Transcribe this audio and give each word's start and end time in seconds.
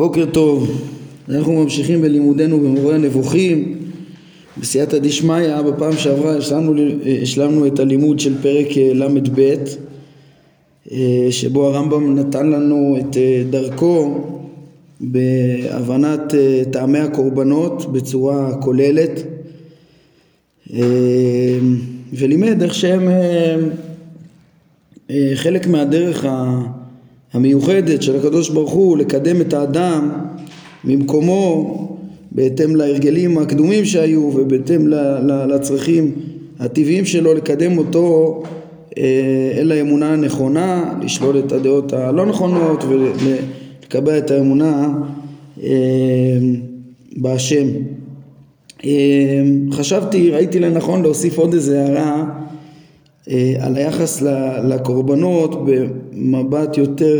בוקר 0.00 0.26
טוב, 0.32 0.82
אנחנו 1.28 1.52
ממשיכים 1.52 2.02
בלימודנו 2.02 2.60
במורה 2.60 2.94
הנבוכים. 2.94 3.78
בסייעתא 4.60 4.98
דשמיא, 4.98 5.62
בפעם 5.62 5.92
שעברה 5.92 6.36
השלמנו, 6.36 6.74
השלמנו 7.22 7.66
את 7.66 7.78
הלימוד 7.78 8.20
של 8.20 8.42
פרק 8.42 8.66
אה, 8.76 8.92
ל"ב 8.94 9.54
אה, 10.92 11.26
שבו 11.30 11.66
הרמב"ם 11.66 12.14
נתן 12.14 12.46
לנו 12.46 12.96
את 13.00 13.16
אה, 13.16 13.42
דרכו 13.50 14.20
בהבנת 15.00 16.34
טעמי 16.72 16.98
הקורבנות 16.98 17.92
בצורה 17.92 18.56
כוללת. 18.56 19.22
ולימד 22.12 22.62
איך 22.62 22.74
שהם 22.74 23.08
חלק 25.34 25.66
מהדרך 25.66 26.26
המיוחדת 27.32 28.02
של 28.02 28.16
הקדוש 28.16 28.48
ברוך 28.48 28.70
הוא 28.70 28.98
לקדם 28.98 29.40
את 29.40 29.52
האדם 29.52 30.10
ממקומו 30.84 31.76
בהתאם 32.32 32.76
להרגלים 32.76 33.38
הקדומים 33.38 33.84
שהיו 33.84 34.20
ובהתאם 34.20 34.88
לצרכים 35.48 36.14
הטבעיים 36.58 37.04
שלו 37.04 37.34
לקדם 37.34 37.78
אותו 37.78 38.42
אה, 38.98 39.52
אל 39.56 39.72
האמונה 39.72 40.12
הנכונה, 40.12 40.94
לשלול 41.02 41.38
את 41.38 41.52
הדעות 41.52 41.92
הלא 41.92 42.26
נכונות 42.26 42.84
ולקבל 42.88 44.18
את 44.18 44.30
האמונה 44.30 44.88
אה, 45.62 45.68
בהשם. 47.16 47.66
אה, 48.84 49.42
חשבתי, 49.72 50.30
ראיתי 50.30 50.58
לנכון 50.58 51.02
להוסיף 51.02 51.38
עוד 51.38 51.54
איזה 51.54 51.82
הערה 51.82 52.40
על 53.60 53.76
היחס 53.76 54.22
לקורבנות 54.64 55.64
במבט 55.64 56.78
יותר 56.78 57.16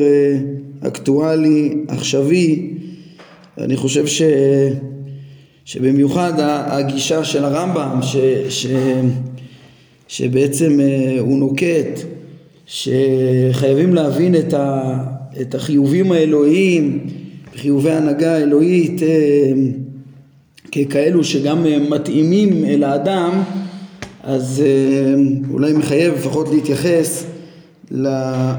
אקטואלי, 0.80 1.74
עכשווי. 1.88 2.70
אני 3.58 3.76
חושב 3.76 4.06
ש... 4.06 4.22
שבמיוחד 5.64 6.32
הגישה 6.38 7.24
של 7.24 7.44
הרמב"ם 7.44 7.98
ש, 8.02 8.16
ש, 8.48 8.66
שבעצם 10.08 10.80
אה, 10.80 11.16
הוא 11.20 11.38
נוקט 11.38 12.00
שחייבים 12.66 13.94
להבין 13.94 14.34
את, 14.36 14.54
ה, 14.54 14.94
את 15.40 15.54
החיובים 15.54 16.12
האלוהיים, 16.12 17.06
חיובי 17.56 17.90
הנהגה 17.90 18.34
האלוהית 18.36 19.02
אה, 19.02 19.52
ככאלו 20.72 21.24
שגם 21.24 21.66
אה, 21.66 21.78
מתאימים 21.90 22.64
אל 22.64 22.84
האדם 22.84 23.42
אז 24.22 24.62
אולי 25.52 25.72
מחייב 25.72 26.14
לפחות 26.14 26.48
להתייחס 26.48 27.26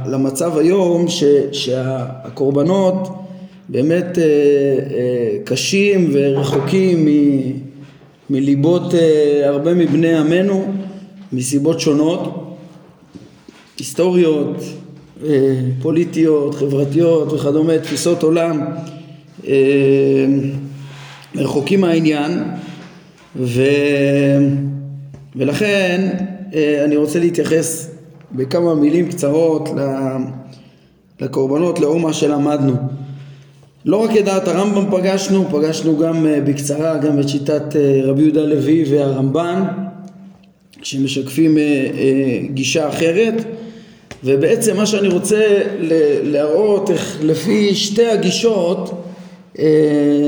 למצב 0.06 0.58
היום 0.58 1.08
ש, 1.08 1.24
שהקורבנות 1.52 3.08
באמת 3.70 4.18
אה, 4.18 4.24
אה, 4.24 5.38
קשים 5.44 6.10
ורחוקים 6.14 7.06
מ, 7.06 7.10
מליבות 8.30 8.96
אה, 8.96 9.50
הרבה 9.50 9.74
מבני 9.74 10.14
עמנו 10.14 10.74
מסיבות 11.34 11.80
שונות, 11.80 12.48
היסטוריות, 13.78 14.58
פוליטיות, 15.82 16.56
חברתיות 16.56 17.34
וכדומה, 17.34 17.78
תפיסות 17.78 18.24
עולם, 18.24 18.62
רחוקים 21.36 21.82
מהעניין 21.82 22.44
ו... 23.36 23.62
ולכן 25.36 26.10
אני 26.86 26.96
רוצה 26.96 27.20
להתייחס 27.20 27.92
בכמה 28.32 28.76
מילים 28.76 29.10
קצרות 29.10 29.70
לקורבנות 31.22 31.80
לאור 31.80 32.00
מה 32.00 32.14
שלמדנו. 32.14 32.76
לא 33.86 33.98
רק 33.98 34.18
את 34.18 34.26
דעת 34.26 34.48
הרמב"ם 34.48 34.92
פגשנו, 34.92 35.46
פגשנו 35.52 35.98
גם 35.98 36.26
אה, 36.26 36.42
בקצרה 36.42 36.98
גם 36.98 37.20
את 37.20 37.30
שיטת 37.30 37.76
אה, 37.76 38.02
רבי 38.04 38.22
יהודה 38.22 38.42
לוי 38.42 38.86
והרמב"ן 38.90 39.64
שמשקפים 40.82 41.58
אה, 41.58 41.64
גישה 42.54 42.90
אחרת 42.90 43.34
ובעצם 44.24 44.78
מה 44.78 44.86
שאני 44.86 45.08
רוצה 45.08 45.62
להראות 46.24 46.92
איך 46.92 47.18
לפי 47.22 47.76
שתי 47.76 48.06
הגישות 48.06 49.04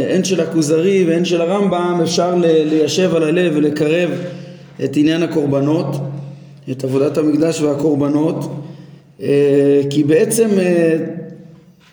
הן 0.10 0.24
של 0.24 0.42
הכוזרי 0.42 1.06
והן 1.08 1.26
של 1.26 1.42
הרמב"ם 1.42 2.00
אפשר 2.04 2.36
ליישב 2.36 3.16
על 3.16 3.24
הלב 3.24 3.54
ולקרב 3.56 4.10
את 4.84 4.98
עניין 4.98 5.24
הקורבנות, 5.24 5.96
את 6.72 6.84
עבודת 6.84 7.18
המקדש 7.18 7.62
והקורבנות 7.62 8.52
כי 9.90 10.04
בעצם 10.06 10.50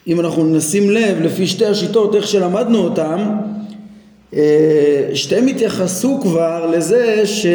אם 0.07 0.21
אנחנו 0.21 0.45
נשים 0.45 0.91
לב 0.91 1.21
לפי 1.21 1.47
שתי 1.47 1.67
השיטות 1.67 2.15
איך 2.15 2.27
שלמדנו 2.27 2.79
אותם 2.79 3.37
אה, 4.35 5.11
שתיהם 5.15 5.47
התייחסו 5.47 6.19
כבר 6.23 6.71
לזה 6.77 7.27
ש... 7.27 7.47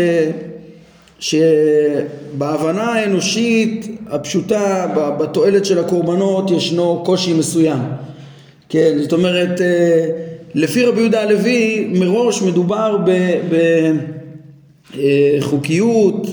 שבהבנה 1.19 2.83
האנושית 2.83 3.97
הפשוטה 4.09 4.87
בתועלת 5.19 5.65
של 5.65 5.79
הקורבנות 5.79 6.51
ישנו 6.51 7.01
קושי 7.05 7.33
מסוים. 7.33 7.79
כן 8.69 8.97
זאת 9.01 9.13
אומרת 9.13 9.61
אה, 9.61 10.05
לפי 10.55 10.85
רבי 10.85 10.99
יהודה 11.01 11.21
הלוי 11.21 11.87
מראש 11.93 12.41
מדובר 12.41 12.97
בחוקיות 14.97 16.27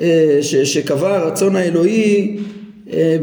אה, 0.00 0.38
שקבע 0.42 1.16
הרצון 1.16 1.56
האלוהי 1.56 2.36
אה, 2.92 3.16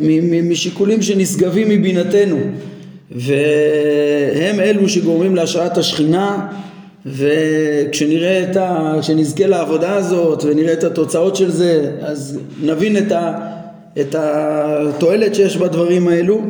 משיקולים 0.44 1.02
שנשגבים 1.02 1.70
מבינתנו. 1.70 2.38
והם 3.12 4.60
אלו 4.60 4.90
שגורמים 4.90 5.36
להשראת 5.36 5.78
השכינה 5.78 6.48
וכשנראה 7.06 8.44
את 8.44 8.58
ה... 8.58 8.96
כשנזכה 9.02 9.48
לעבודה 9.48 9.96
הזאת 9.96 10.44
ונראה 10.44 10.74
את 10.74 10.84
התוצאות 10.84 11.36
של 11.36 11.52
זה 11.52 11.92
אז 12.02 12.40
נבין 12.64 12.98
את, 12.98 13.12
ה... 13.12 13.34
את 14.00 14.16
התועלת 14.20 15.36
שיש 15.36 15.58
בדברים 15.58 16.08
האלו. 16.08 16.42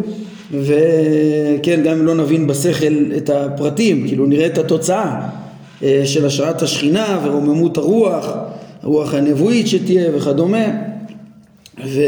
וכן 0.51 1.81
גם 1.83 1.99
אם 1.99 2.05
לא 2.05 2.15
נבין 2.15 2.47
בשכל 2.47 3.05
את 3.17 3.29
הפרטים 3.29 4.07
כאילו 4.07 4.25
נראה 4.25 4.45
את 4.45 4.57
התוצאה. 4.57 5.03
אה, 5.03 5.48
של 6.05 6.25
השראת 6.25 6.61
השכינה 6.61 7.19
ורוממות 7.23 7.77
הרוח 7.77 8.27
הרוח 8.83 9.13
הנבואית 9.13 9.67
שתהיה 9.67 10.09
וכדומה. 10.15 10.65
ו... 11.85 12.01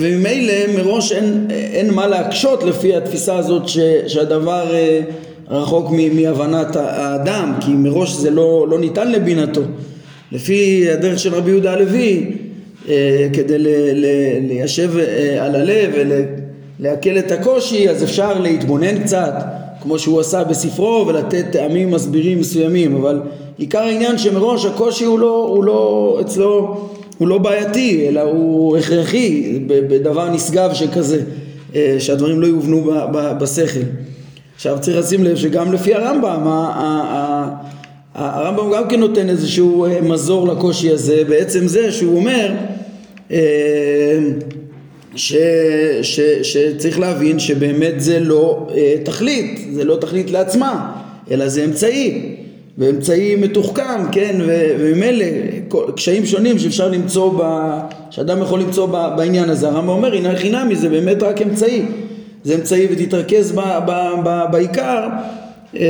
וממילא 0.00 0.52
מראש 0.76 1.12
אין, 1.12 1.46
אין 1.50 1.90
מה 1.90 2.06
להקשות 2.06 2.62
לפי 2.62 2.96
התפיסה 2.96 3.36
הזאת 3.36 3.68
ש... 3.68 3.78
שהדבר 4.06 4.74
אה, 4.74 5.00
רחוק 5.48 5.90
מ... 5.90 6.22
מהבנת 6.22 6.76
האדם 6.76 7.54
כי 7.60 7.70
מראש 7.70 8.12
זה 8.12 8.30
לא, 8.30 8.66
לא 8.70 8.78
ניתן 8.78 9.12
לבינתו. 9.12 9.62
לפי 10.32 10.90
הדרך 10.90 11.18
של 11.18 11.34
רבי 11.34 11.50
יהודה 11.50 11.72
הלוי 11.72 12.32
אה, 12.88 13.28
כדי 13.32 13.58
ל... 13.58 13.66
ל... 13.92 14.06
ליישב 14.48 14.90
אה, 14.98 15.44
על 15.44 15.54
הלב 15.54 15.90
ולהקל 16.80 17.18
את 17.18 17.32
הקושי 17.32 17.88
אז 17.90 18.02
אפשר 18.02 18.40
להתבונן 18.40 19.04
קצת 19.04 19.34
כמו 19.82 19.98
שהוא 19.98 20.20
עשה 20.20 20.44
בספרו 20.44 21.04
ולתת 21.08 21.44
טעמים 21.52 21.90
מסבירים 21.90 22.40
מסוימים 22.40 22.96
אבל 22.96 23.20
עיקר 23.58 23.78
העניין 23.78 24.18
שמראש 24.18 24.64
הקושי 24.64 25.04
הוא 25.04 25.18
לא, 25.18 25.46
הוא 25.54 25.64
לא 25.64 26.18
אצלו 26.20 26.76
הוא 27.20 27.28
לא 27.28 27.38
בעייתי, 27.38 28.08
אלא 28.08 28.20
הוא 28.20 28.76
הכרחי 28.76 29.58
בדבר 29.66 30.30
נשגב 30.30 30.74
שכזה, 30.74 31.22
אה, 31.74 31.96
שהדברים 31.98 32.40
לא 32.40 32.46
יובנו 32.46 32.92
בשכל. 33.12 33.80
עכשיו 34.54 34.78
צריך 34.80 34.96
לשים 34.96 35.24
לב 35.24 35.36
שגם 35.36 35.72
לפי 35.72 35.94
הרמב"ם, 35.94 36.40
הרמב"ם 38.14 38.72
גם 38.74 38.88
כן 38.88 39.00
נותן 39.00 39.28
איזשהו 39.28 39.84
אה, 39.84 40.00
מזור 40.00 40.48
לקושי 40.48 40.90
הזה, 40.90 41.22
בעצם 41.28 41.66
זה 41.66 41.92
שהוא 41.92 42.16
אומר 42.16 42.52
אה, 43.30 44.18
ש, 45.16 45.34
ש, 46.02 46.20
שצריך 46.42 47.00
להבין 47.00 47.38
שבאמת 47.38 48.00
זה 48.00 48.20
לא 48.20 48.68
תכלית, 49.04 49.68
זה 49.72 49.84
לא 49.84 49.96
תכלית 49.96 50.30
לעצמה, 50.30 50.92
אלא 51.30 51.48
זה 51.48 51.64
אמצעי. 51.64 52.36
ואמצעי 52.78 53.36
מתוחכם, 53.36 54.10
כן, 54.12 54.36
וממילא 54.78 55.26
קשיים 55.96 56.26
שונים 56.26 56.58
שאפשר 56.58 56.88
למצוא, 56.88 57.32
ב, 57.38 57.68
שאדם 58.10 58.42
יכול 58.42 58.60
למצוא 58.60 58.86
ב, 58.86 59.08
בעניין 59.16 59.50
הזה. 59.50 59.68
הרמב"ם 59.68 59.88
אומר, 59.88 60.14
הנה 60.14 60.36
חינמי 60.36 60.76
זה 60.76 60.88
באמת 60.88 61.22
רק 61.22 61.42
אמצעי, 61.42 61.82
זה 62.44 62.54
אמצעי 62.54 62.86
ותתרכז 62.90 63.52
ב, 63.52 63.60
ב, 63.60 63.92
ב, 64.24 64.44
בעיקר. 64.52 65.08
אה, 65.76 65.86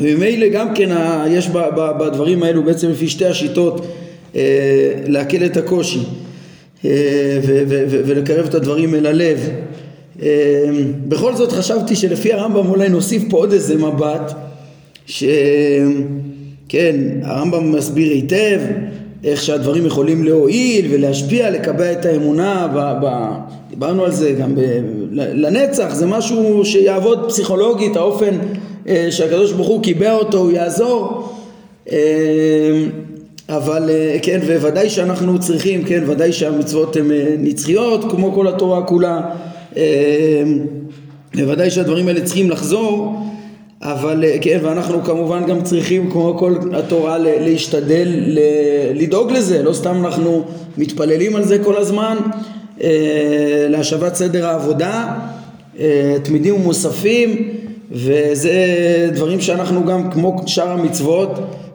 וממילא 0.00 0.48
גם 0.48 0.74
כן 0.74 0.88
יש 1.28 1.48
בדברים 1.98 2.42
האלו 2.42 2.62
בעצם 2.62 2.90
לפי 2.90 3.08
שתי 3.08 3.26
השיטות 3.26 3.86
אה, 4.36 4.40
להקל 5.06 5.44
את 5.44 5.56
הקושי 5.56 5.98
אה, 5.98 6.29
ולקרב 8.06 8.46
את 8.46 8.54
הדברים 8.54 8.94
אל 8.94 9.06
הלב. 9.06 9.50
בכל 11.08 11.36
זאת 11.36 11.52
חשבתי 11.52 11.96
שלפי 11.96 12.32
הרמב"ם 12.32 12.68
אולי 12.68 12.88
נוסיף 12.88 13.22
פה 13.30 13.36
עוד 13.36 13.52
איזה 13.52 13.76
מבט 13.76 14.32
שכן, 15.06 16.96
הרמב"ם 17.22 17.72
מסביר 17.72 18.10
היטב 18.10 18.60
איך 19.24 19.42
שהדברים 19.42 19.86
יכולים 19.86 20.24
להועיל 20.24 20.86
ולהשפיע, 20.90 21.50
לקבע 21.50 21.92
את 21.92 22.04
האמונה, 22.06 22.68
ב, 22.74 23.06
ב, 23.06 23.28
דיברנו 23.70 24.04
על 24.04 24.12
זה 24.12 24.32
גם 24.32 24.54
ב, 24.54 24.60
לנצח, 25.12 25.94
זה 25.94 26.06
משהו 26.06 26.64
שיעבוד 26.64 27.28
פסיכולוגית, 27.28 27.96
האופן 27.96 28.38
אה, 28.88 29.06
שהקדוש 29.10 29.52
ברוך 29.52 29.68
הוא 29.68 29.82
קיבע 29.82 30.12
אותו, 30.12 30.38
הוא 30.38 30.50
יעזור. 30.50 31.28
אבל 33.50 33.90
אה, 33.90 34.16
כן, 34.22 34.40
וודאי 34.60 34.90
שאנחנו 34.90 35.40
צריכים, 35.40 35.84
כן, 35.84 36.02
ודאי 36.06 36.32
שהמצוות 36.32 36.96
הן 36.96 37.10
אה, 37.12 37.34
נצחיות 37.38 38.10
כמו 38.10 38.32
כל 38.32 38.48
התורה 38.48 38.82
כולה, 38.82 39.20
אה, 39.76 40.42
בוודאי 41.34 41.70
שהדברים 41.70 42.08
האלה 42.08 42.20
צריכים 42.20 42.50
לחזור, 42.50 43.22
אבל 43.82 44.24
כן, 44.40 44.58
ואנחנו 44.62 45.04
כמובן 45.04 45.46
גם 45.46 45.62
צריכים 45.62 46.10
כמו 46.10 46.38
כל 46.38 46.54
התורה 46.72 47.18
להשתדל 47.18 48.08
לדאוג 48.94 49.32
לזה, 49.32 49.62
לא 49.62 49.72
סתם 49.72 50.04
אנחנו 50.04 50.44
מתפללים 50.78 51.36
על 51.36 51.44
זה 51.44 51.58
כל 51.58 51.76
הזמן, 51.76 52.16
להשבת 53.68 54.14
סדר 54.14 54.46
העבודה, 54.46 55.14
תמידים 56.22 56.54
ומוספים, 56.54 57.48
וזה 57.92 58.52
דברים 59.14 59.40
שאנחנו 59.40 59.84
גם 59.84 60.10
כמו 60.10 60.42
שאר 60.46 60.70
המצוות 60.70 61.30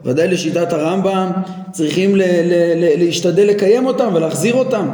ודאי 0.06 0.28
לשיטת 0.28 0.72
הרמב"ם, 0.72 1.30
צריכים 1.72 2.16
ל- 2.16 2.22
ל- 2.22 2.84
ל- 2.84 3.04
להשתדל 3.04 3.46
לקיים 3.46 3.86
אותם 3.86 4.08
ולהחזיר 4.14 4.54
אותם. 4.54 4.88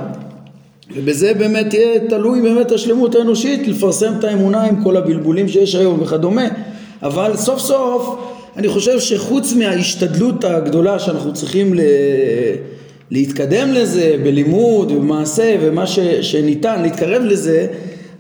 ובזה 0.97 1.35
באמת 1.35 1.75
יהיה 1.75 2.01
תלוי 2.09 2.43
באמת 2.43 2.73
השלמות 2.73 3.15
האנושית, 3.15 3.69
לפרסם 3.69 4.13
את 4.19 4.25
האמונה 4.25 4.63
עם 4.63 4.83
כל 4.85 4.97
הבלבולים 4.97 5.49
שיש 5.49 5.75
היום 5.75 6.03
וכדומה. 6.03 6.47
אבל 7.03 7.37
סוף 7.37 7.59
סוף 7.61 8.19
אני 8.57 8.69
חושב 8.69 9.01
שחוץ 9.01 9.53
מההשתדלות 9.53 10.45
הגדולה 10.45 10.99
שאנחנו 10.99 11.33
צריכים 11.35 11.75
ל... 11.75 11.81
להתקדם 13.11 13.73
לזה 13.73 14.17
בלימוד 14.25 14.91
ובמעשה 14.91 15.57
ומה 15.61 15.87
ש... 15.87 15.99
שניתן 16.21 16.83
להתקרב 16.83 17.23
לזה, 17.23 17.67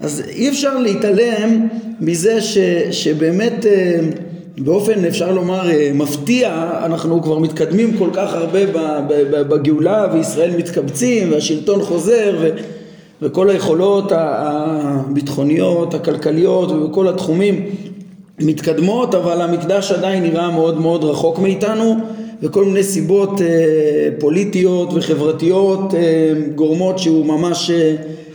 אז 0.00 0.22
אי 0.28 0.48
אפשר 0.48 0.78
להתעלם 0.78 1.68
מזה 2.00 2.40
ש... 2.40 2.58
שבאמת 2.90 3.66
אה, 3.66 4.00
באופן 4.58 5.04
אפשר 5.04 5.32
לומר 5.32 5.70
אה, 5.70 5.90
מפתיע 5.94 6.70
אנחנו 6.84 7.22
כבר 7.22 7.38
מתקדמים 7.38 7.96
כל 7.99 8.08
כך 8.12 8.34
הרבה 8.34 8.60
בגאולה 9.31 10.06
וישראל 10.12 10.56
מתקבצים 10.56 11.32
והשלטון 11.32 11.82
חוזר 11.82 12.38
ו, 12.40 12.49
וכל 13.22 13.50
היכולות 13.50 14.12
הביטחוניות, 14.14 15.94
הכלכליות 15.94 16.70
ובכל 16.70 17.08
התחומים 17.08 17.66
מתקדמות 18.40 19.14
אבל 19.14 19.40
המקדש 19.40 19.93
עדיין 19.93 20.22
נראה 20.22 20.50
מאוד 20.50 20.81
מאוד 20.81 21.05
רחוק 21.05 21.38
מאיתנו 21.38 21.96
וכל 22.43 22.64
מיני 22.64 22.82
סיבות 22.82 23.40
אה, 23.40 23.46
פוליטיות 24.19 24.88
וחברתיות 24.94 25.94
אה, 25.94 26.32
גורמות 26.55 26.98
שהוא 26.98 27.26
ממש 27.26 27.70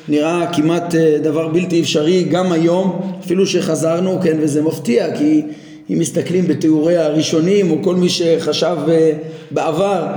נראה 0.09 0.53
כמעט 0.53 0.95
דבר 1.23 1.47
בלתי 1.47 1.81
אפשרי 1.81 2.23
גם 2.23 2.51
היום 2.51 3.01
אפילו 3.25 3.45
שחזרנו 3.45 4.19
כן 4.23 4.37
וזה 4.41 4.61
מפתיע 4.61 5.17
כי 5.17 5.41
אם 5.89 5.99
מסתכלים 5.99 6.47
בתיאורי 6.47 6.97
הראשונים 6.97 7.71
או 7.71 7.77
כל 7.83 7.95
מי 7.95 8.09
שחשב 8.09 8.77
אה, 8.89 9.11
בעבר 9.51 10.07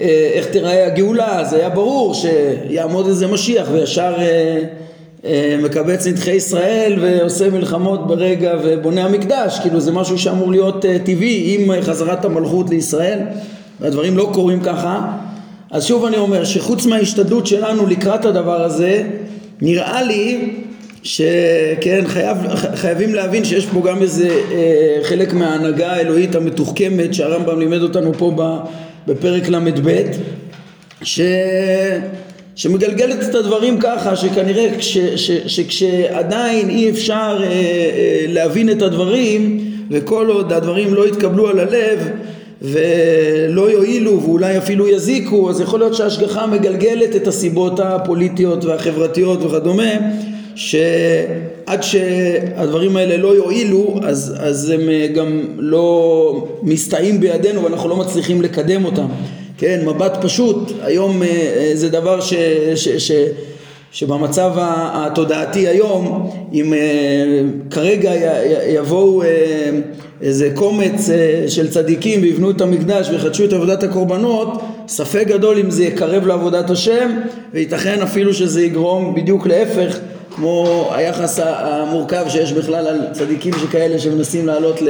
אה, 0.00 0.30
איך 0.32 0.46
תיראה 0.46 0.86
הגאולה 0.86 1.40
אז 1.40 1.52
היה 1.52 1.68
ברור 1.68 2.14
שיעמוד 2.14 3.06
איזה 3.06 3.26
משיח 3.26 3.68
וישר 3.72 4.14
אה, 5.24 5.56
מקבץ 5.62 6.06
נדחי 6.06 6.30
ישראל 6.32 6.98
ועושה 7.00 7.50
מלחמות 7.50 8.06
ברגע 8.06 8.54
ובונה 8.64 9.04
המקדש. 9.04 9.58
כאילו 9.58 9.80
זה 9.80 9.92
משהו 9.92 10.18
שאמור 10.18 10.50
להיות 10.50 10.84
טבעי 11.04 11.56
עם 11.58 11.82
חזרת 11.82 12.24
המלכות 12.24 12.70
לישראל 12.70 13.18
והדברים 13.80 14.16
לא 14.16 14.30
קורים 14.34 14.60
ככה. 14.60 15.12
אז 15.70 15.84
שוב 15.86 16.04
אני 16.04 16.16
אומר 16.16 16.44
שחוץ 16.44 16.86
מההשתדלות 16.86 17.46
שלנו 17.46 17.86
לקראת 17.86 18.24
הדבר 18.24 18.62
הזה 18.62 19.02
נראה 19.60 20.02
לי 20.02 20.50
שכן 21.06 22.04
חייב, 22.06 22.36
חייבים 22.74 23.14
להבין 23.14 23.44
שיש 23.44 23.66
פה 23.66 23.82
גם 23.86 24.02
איזה 24.02 24.28
אה, 24.28 24.98
חלק 25.02 25.32
מההנהגה 25.32 25.92
האלוהית 25.92 26.34
המתוחכמת 26.34 27.14
שהרמב"ם 27.14 27.60
לימד 27.60 27.82
אותנו 27.82 28.12
פה 28.14 28.32
בפרק 29.06 29.48
ל"ב 29.48 30.02
ש... 31.02 31.20
שמגלגלת 32.56 33.28
את 33.30 33.34
הדברים 33.34 33.78
ככה 33.80 34.16
שכנראה 34.16 34.68
כש, 34.78 34.98
ש, 34.98 35.30
שכשעדיין 35.46 36.68
אי 36.68 36.90
אפשר 36.90 37.38
אה, 37.42 37.46
אה, 37.46 38.24
להבין 38.28 38.70
את 38.70 38.82
הדברים 38.82 39.70
וכל 39.90 40.26
עוד 40.26 40.52
הדברים 40.52 40.94
לא 40.94 41.08
יתקבלו 41.08 41.48
על 41.48 41.60
הלב 41.60 42.08
ולא 42.62 43.70
יועילו 43.70 44.22
ואולי 44.22 44.58
אפילו 44.58 44.88
יזיקו 44.88 45.50
אז 45.50 45.60
יכול 45.60 45.80
להיות 45.80 45.94
שההשגחה 45.94 46.46
מגלגלת 46.46 47.16
את 47.16 47.26
הסיבות 47.26 47.80
הפוליטיות 47.80 48.64
והחברתיות 48.64 49.42
וכדומה 49.42 49.92
שעד 50.56 51.82
שהדברים 51.82 52.96
האלה 52.96 53.16
לא 53.16 53.36
יועילו 53.36 53.94
אז, 54.02 54.34
אז 54.38 54.70
הם 54.70 54.88
אה, 54.88 55.06
גם 55.14 55.42
לא 55.58 56.48
מסתייעים 56.62 57.20
בידינו 57.20 57.64
ואנחנו 57.64 57.88
לא 57.88 57.96
מצליחים 57.96 58.42
לקדם 58.42 58.84
אותם. 58.84 59.06
כן 59.58 59.80
מבט 59.86 60.12
פשוט 60.22 60.72
היום 60.82 61.22
אה, 61.22 61.28
אה, 61.28 61.70
זה 61.74 61.88
דבר 61.88 62.20
ש, 62.20 62.34
ש, 62.74 62.88
ש, 62.88 63.12
שבמצב 63.92 64.52
התודעתי 64.58 65.68
היום 65.68 66.30
אם 66.52 66.72
כרגע 67.70 68.12
יבואו 68.68 69.22
איזה 70.22 70.50
קומץ 70.54 71.08
של 71.48 71.70
צדיקים 71.70 72.22
ויבנו 72.22 72.50
את 72.50 72.60
המקדש 72.60 73.10
ויחדשו 73.10 73.44
את 73.44 73.52
עבודת 73.52 73.82
הקורבנות 73.82 74.62
ספק 74.88 75.24
גדול 75.26 75.58
אם 75.58 75.70
זה 75.70 75.84
יקרב 75.84 76.26
לעבודת 76.26 76.70
השם 76.70 77.10
וייתכן 77.54 78.02
אפילו 78.02 78.34
שזה 78.34 78.64
יגרום 78.64 79.14
בדיוק 79.14 79.46
להפך 79.46 79.98
כמו 80.36 80.88
היחס 80.92 81.40
המורכב 81.42 82.24
שיש 82.28 82.52
בכלל 82.52 82.86
על 82.86 83.00
צדיקים 83.12 83.52
שכאלה 83.62 83.98
שמנסים 83.98 84.46
לעלות 84.46 84.82
ל... 84.82 84.88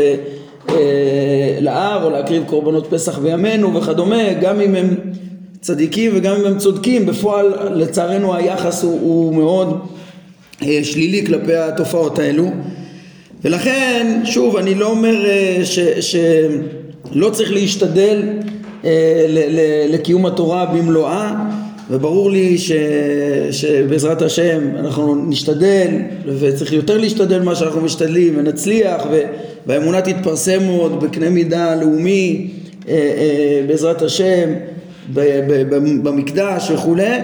אה, 0.68 1.58
להר 1.60 2.04
או 2.04 2.10
להקריב 2.10 2.44
קורבנות 2.46 2.86
פסח 2.90 3.18
בימינו 3.18 3.74
וכדומה, 3.74 4.32
גם 4.32 4.60
אם 4.60 4.74
הם 4.74 4.96
צדיקים 5.60 6.12
וגם 6.14 6.36
אם 6.36 6.46
הם 6.46 6.58
צודקים, 6.58 7.06
בפועל 7.06 7.52
לצערנו 7.74 8.34
היחס 8.34 8.82
הוא, 8.82 9.00
הוא 9.00 9.34
מאוד 9.34 9.80
אה, 10.62 10.80
שלילי 10.82 11.26
כלפי 11.26 11.54
התופעות 11.54 12.18
האלו. 12.18 12.50
ולכן, 13.44 14.20
שוב, 14.24 14.56
אני 14.56 14.74
לא 14.74 14.90
אומר 14.90 15.26
אה, 15.26 15.62
שלא 16.00 17.30
צריך 17.30 17.52
להשתדל 17.52 18.22
לקיום 19.88 20.26
התורה 20.26 20.66
במלואה, 20.66 21.34
וברור 21.90 22.30
לי 22.30 22.58
ש, 22.58 22.72
שבעזרת 23.50 24.22
השם 24.22 24.76
אנחנו 24.78 25.14
נשתדל 25.14 25.88
וצריך 26.38 26.72
יותר 26.72 26.98
להשתדל 26.98 27.40
ממה 27.40 27.54
שאנחנו 27.54 27.80
משתדלים 27.80 28.34
ונצליח 28.38 29.02
והאמונה 29.66 30.00
תתפרסם 30.00 30.62
עוד 30.68 31.04
בקנה 31.04 31.30
מידה 31.30 31.74
לאומי 31.74 32.50
אה, 32.88 32.94
אה, 32.94 33.62
בעזרת 33.68 34.02
השם 34.02 34.50
במקדש 36.02 36.70
וכולי. 36.70 37.18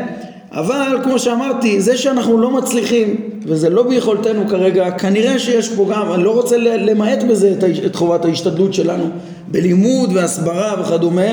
אבל 0.53 0.99
כמו 1.03 1.19
שאמרתי 1.19 1.81
זה 1.81 1.99
שאנחנו 1.99 2.39
לא 2.39 2.51
מצליחים 2.51 3.17
וזה 3.47 3.71
לא 3.71 3.83
ביכולתנו 3.83 4.49
כרגע 4.49 4.91
כנראה 4.91 5.39
שיש 5.39 5.69
פה 5.69 5.89
גם 5.93 6.13
אני 6.13 6.25
לא 6.25 6.31
רוצה 6.31 6.57
למעט 6.59 7.23
בזה 7.23 7.55
את 7.87 7.97
חובת 7.97 8.25
ההשתדלות 8.25 8.75
שלנו 8.75 9.05
בלימוד 9.49 10.11
והסברה 10.15 10.75
וכדומה 10.81 11.33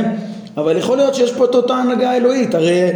אבל 0.58 0.78
יכול 0.78 0.98
להיות 0.98 1.16
שיש 1.16 1.32
פה 1.32 1.46
את 1.46 1.56
אותה 1.56 1.74
הנהגה 1.74 2.18
אלוהית. 2.18 2.56
הרי 2.56 2.90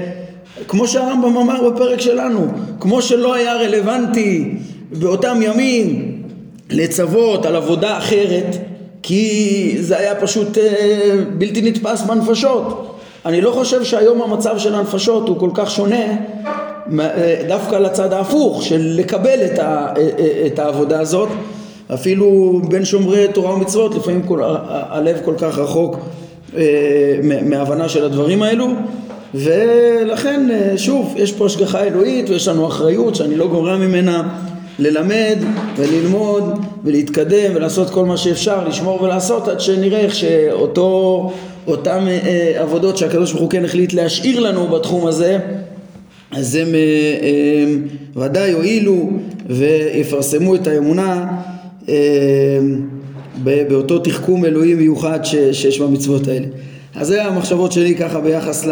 כמו 0.68 0.88
שהרמב"ם 0.88 1.38
אמר 1.38 1.70
בפרק 1.70 2.02
שלנו, 2.02 2.48
כמו 2.80 3.02
שלא 3.02 3.34
היה 3.34 3.56
רלוונטי 3.56 4.56
באותם 4.92 5.40
ימים 5.42 6.18
לצוות 6.70 7.46
על 7.46 7.56
עבודה 7.56 7.98
אחרת, 7.98 8.58
כי 9.04 9.76
זה 9.80 9.98
היה 9.98 10.16
פשוט 10.16 10.58
אה, 10.58 11.16
בלתי 11.38 11.62
נתפס 11.62 12.02
בנפשות. 12.02 12.98
אני 13.26 13.42
לא 13.42 13.52
חושב 13.52 13.84
שהיום 13.84 14.22
המצב 14.22 14.58
של 14.58 14.76
הנפשות 14.76 15.28
הוא 15.28 15.40
כל 15.40 15.50
כך 15.54 15.72
שונה 15.72 16.06
אה, 17.00 17.36
דווקא 17.48 17.76
לצד 17.76 18.14
ההפוך 18.14 18.64
של 18.64 18.94
לקבל 18.98 19.46
את, 19.46 19.60
ה, 19.60 19.94
אה, 19.98 20.10
אה, 20.20 20.44
את 20.48 20.60
העבודה 20.60 21.00
הזאת 21.00 21.30
אפילו 21.94 22.62
בין 22.70 22.86
שומרי 22.86 23.28
תורה 23.34 23.54
ומצוות 23.54 23.96
לפעמים 23.96 24.24
כל, 24.24 24.42
הלב 24.68 25.20
כל 25.26 25.34
כך 25.38 25.58
רחוק 25.58 26.00
מהבנה 27.44 27.90
של 27.90 28.06
הדברים 28.06 28.44
האלו 28.44 28.68
ולכן 29.34 30.50
אה, 30.52 30.78
שוב 30.78 31.14
יש 31.18 31.32
פה 31.32 31.46
השגחה 31.46 31.84
אלוהית 31.84 32.30
ויש 32.30 32.48
לנו 32.48 32.68
אחריות 32.68 33.16
שאני 33.16 33.36
לא 33.36 33.48
גורע 33.48 33.78
ממנה 33.78 34.30
ללמד 34.80 35.38
וללמוד 35.78 36.44
ולהתקדם 36.84 37.52
ולעשות 37.56 37.90
כל 37.90 38.06
מה 38.06 38.18
שאפשר 38.18 38.68
לשמור 38.68 39.02
ולעשות 39.02 39.48
עד 39.48 39.60
שנראה 39.60 40.00
איך 40.00 40.16
שאותו 40.16 41.32
אותם 41.68 42.04
אה, 42.08 42.20
אה, 42.26 42.62
עבודות 42.62 42.98
שהקדוש 42.98 43.32
ברוך 43.32 43.42
הוא 43.44 43.50
כן 43.50 43.66
החליט 43.66 43.94
להשאיר 43.94 44.40
לנו 44.40 44.68
בתחום 44.68 45.08
הזה 45.08 45.40
אז 46.32 46.56
הם 46.56 46.68
ודאי 48.16 48.50
יועילו 48.50 49.10
ויפרסמו 49.50 50.56
את 50.56 50.68
האמונה 50.68 51.26
באותו 53.44 54.00
תחכום 54.00 54.46
אלוהי 54.46 54.74
מיוחד 54.74 55.20
שיש 55.24 55.80
במצוות 55.80 56.28
האלה 56.28 56.46
אז 56.96 57.08
זה 57.08 57.26
המחשבות 57.26 57.72
שלי 57.72 57.96
ככה 57.96 58.20
ביחס 58.20 58.68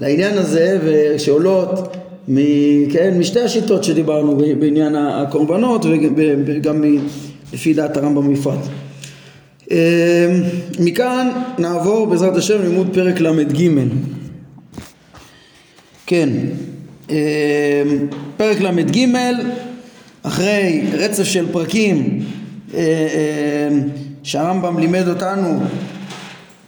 לעניין 0.00 0.38
הזה, 0.38 0.78
ושעולות 0.84 1.96
כן, 2.92 3.14
משתי 3.18 3.40
השיטות 3.40 3.84
שדיברנו 3.84 4.38
בעניין 4.58 4.96
הקורבנות 4.96 5.84
וגם 6.46 6.84
לפי 7.52 7.74
דעת 7.74 7.96
הרמב"ם 7.96 8.34
בפרט. 8.34 8.58
אמ, 9.70 9.76
מכאן 10.78 11.28
נעבור 11.58 12.06
בעזרת 12.06 12.36
השם 12.36 12.62
לימוד 12.62 12.88
פרק 12.94 13.20
ל"ג. 13.20 13.68
כן, 16.06 16.28
אמ, 17.10 17.16
פרק 18.36 18.60
ל"ג, 18.60 19.06
אחרי 20.22 20.82
רצף 20.92 21.24
של 21.24 21.52
פרקים 21.52 22.20
אה, 22.74 23.08
אמ, 23.70 23.80
שהרמב"ם 24.22 24.78
לימד 24.78 25.08
אותנו 25.08 25.60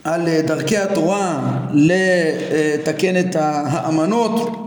על 0.05 0.41
דרכי 0.47 0.77
התורה 0.77 1.57
לתקן 1.73 3.17
את 3.17 3.37
האמנות 3.39 4.61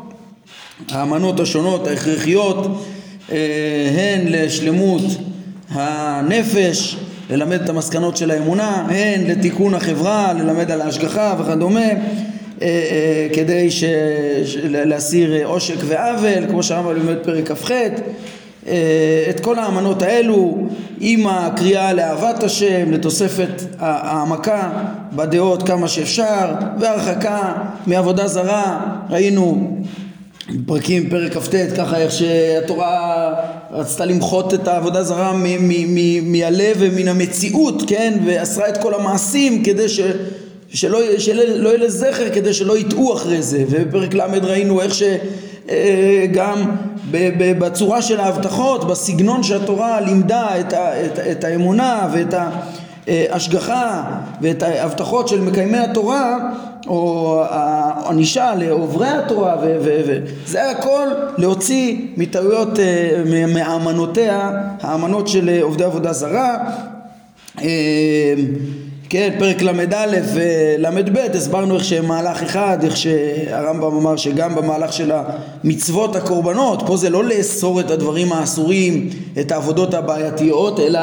האמנות 0.92 1.40
השונות 1.40 1.88
ההכרחיות 1.88 2.86
אה, 3.32 3.90
הן 3.98 4.28
לשלמות 4.28 5.02
הנפש, 5.70 6.98
ללמד 7.30 7.62
את 7.62 7.70
המסקנות 7.70 8.18
של 8.18 8.32
האמונה, 8.32 8.88
הן 8.90 9.28
לתיקון 9.28 9.74
החברה, 9.74 10.34
ללמד 10.34 10.72
על 10.72 10.82
ההשגחה 10.82 11.36
וכדומה, 11.40 11.80
אה, 11.80 11.96
אה, 12.62 13.28
כדי. 13.34 13.70
להסיר 14.70 15.46
עושק 15.48 15.76
ועוול, 15.86 16.48
כמו 16.50 16.64
שהרמב"ם 16.64 16.94
לימד 16.96 17.18
פרק 17.24 17.52
כ"ח, 17.52 17.72
את 19.30 19.40
כל 19.40 19.60
האמנות 19.60 20.02
האלו 20.02 20.58
עם 21.00 21.28
הקריאה 21.28 21.94
לאהבת 21.94 22.44
השם, 22.44 22.92
לתוספת 22.92 23.64
העמקה 23.80 24.70
בדעות 25.16 25.64
כמה 25.64 25.88
שאפשר, 25.88 26.52
והרחקה 26.80 27.54
מעבודה 27.88 28.28
זרה, 28.28 28.82
ראינו 29.10 29.78
פרקים, 30.66 31.10
פרק 31.10 31.38
כ"ט, 31.38 31.56
ככה 31.78 31.98
איך 31.98 32.12
שהתורה 32.12 33.34
רצתה 33.72 34.06
למחות 34.06 34.54
את 34.54 34.68
העבודה 34.68 35.04
זרה 35.04 35.34
מהלב 36.24 36.78
ומן 36.80 37.08
המציאות, 37.08 37.84
כן? 37.88 38.18
ואסרה 38.26 38.70
את 38.70 38.78
כל 38.78 38.94
המעשים 38.94 39.64
כדי 39.64 39.90
ש... 39.90 40.00
שלא, 40.70 41.00
שלא 41.18 41.70
יהיה 41.70 41.78
לזכר 41.78 42.30
כדי 42.34 42.54
שלא 42.54 42.78
יטעו 42.78 43.14
אחרי 43.14 43.42
זה 43.42 43.64
ובפרק 43.70 44.14
ל' 44.14 44.22
ראינו 44.44 44.82
איך 44.82 44.94
שגם 44.94 45.16
אה, 45.70 46.26
בצורה 47.60 48.02
של 48.02 48.20
ההבטחות, 48.20 48.88
בסגנון 48.88 49.44
שהתורה 49.44 50.02
לימדה 50.02 50.60
את, 50.60 50.74
ה, 50.74 51.06
את, 51.06 51.20
את 51.20 51.44
האמונה 51.44 52.10
ואת 52.14 52.34
ההשגחה 53.08 54.04
ואת 54.42 54.64
ההבטחות 54.64 55.28
של 55.28 55.42
מקיימי 55.42 55.78
התורה 55.78 56.38
או 56.88 57.44
הענישה 57.50 58.56
לעוברי 58.56 59.08
התורה 59.08 59.56
וזה 59.62 60.72
הכל 60.72 61.08
להוציא 61.38 61.98
מטעויות 62.18 62.80
אה, 62.80 63.24
מאמנותיה 63.48 64.52
האמנות 64.82 65.28
של 65.28 65.60
עובדי 65.62 65.84
עבודה 65.84 66.14
זרה. 66.14 66.58
אה, 67.62 68.34
כן, 69.14 69.30
פרק 69.40 69.62
ל"א 69.62 70.06
ול"ב 70.34 71.18
הסברנו 71.34 71.76
איך 71.76 71.84
שמהלך 71.84 72.44
אחד, 72.44 72.78
איך 72.84 72.98
שהרמב"ם 72.98 73.98
אמר 73.98 74.16
שגם 74.16 74.56
במהלך 74.56 74.94
של 74.94 75.12
המצוות 75.64 76.16
הקורבנות, 76.16 76.84
פה 76.86 76.98
זה 76.98 77.10
לא 77.10 77.24
לאסור 77.24 77.80
את 77.80 77.92
הדברים 77.92 78.34
האסורים, 78.34 79.10
את 79.40 79.52
העבודות 79.52 79.94
הבעייתיות, 79.94 80.80
אלא 80.80 81.00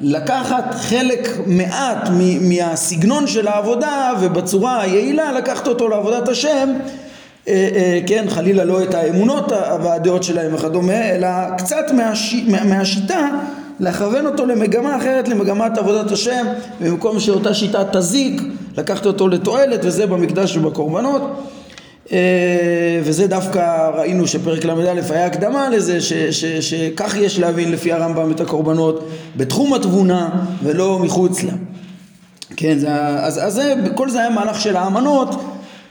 לקחת 0.00 0.74
חלק 0.74 1.38
מעט 1.46 2.08
מהסגנון 2.40 3.26
של 3.26 3.48
העבודה 3.48 4.12
ובצורה 4.20 4.80
היעילה 4.82 5.32
לקחת 5.32 5.66
אותו 5.68 5.88
לעבודת 5.88 6.28
השם. 6.28 6.72
אה, 7.48 7.68
אה, 7.74 8.00
כן 8.06 8.24
חלילה 8.28 8.64
לא 8.64 8.82
את 8.82 8.94
האמונות 8.94 9.52
והדעות 9.82 10.22
שלהם 10.22 10.54
וכדומה 10.54 11.10
אלא 11.10 11.28
קצת 11.58 11.90
מהש... 11.92 12.34
מהשיטה 12.64 13.28
לכוון 13.80 14.26
אותו 14.26 14.46
למגמה 14.46 14.96
אחרת 14.96 15.28
למגמת 15.28 15.78
עבודת 15.78 16.10
השם 16.12 16.46
במקום 16.80 17.20
שאותה 17.20 17.54
שיטה 17.54 17.82
תזיק 17.92 18.42
לקחת 18.78 19.06
אותו 19.06 19.28
לתועלת 19.28 19.80
וזה 19.82 20.06
במקדש 20.06 20.56
ובקורבנות 20.56 21.22
אה, 22.12 23.00
וזה 23.04 23.26
דווקא 23.26 23.90
ראינו 23.94 24.26
שפרק 24.26 24.64
ל"א 24.64 25.00
היה 25.10 25.26
הקדמה 25.26 25.68
לזה 25.70 25.98
שכך 26.60 27.16
יש 27.16 27.38
להבין 27.38 27.72
לפי 27.72 27.92
הרמב"ם 27.92 28.30
את 28.30 28.40
הקורבנות 28.40 29.08
בתחום 29.36 29.74
התבונה 29.74 30.28
ולא 30.62 30.98
מחוץ 30.98 31.42
לה. 31.42 31.52
כן, 32.56 32.78
זה, 32.78 32.94
אז, 32.98 33.46
אז 33.46 33.54
זה, 33.54 33.74
כל 33.94 34.10
זה 34.10 34.20
היה 34.20 34.30
מהלך 34.30 34.60
של 34.60 34.76
האמנות 34.76 35.42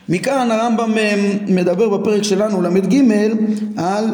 מכאן 0.09 0.51
הרמב"ם 0.51 0.97
אה, 0.97 1.15
מדבר 1.47 1.97
בפרק 1.97 2.23
שלנו 2.23 2.61
ל"ג 2.61 2.95
על 3.77 4.05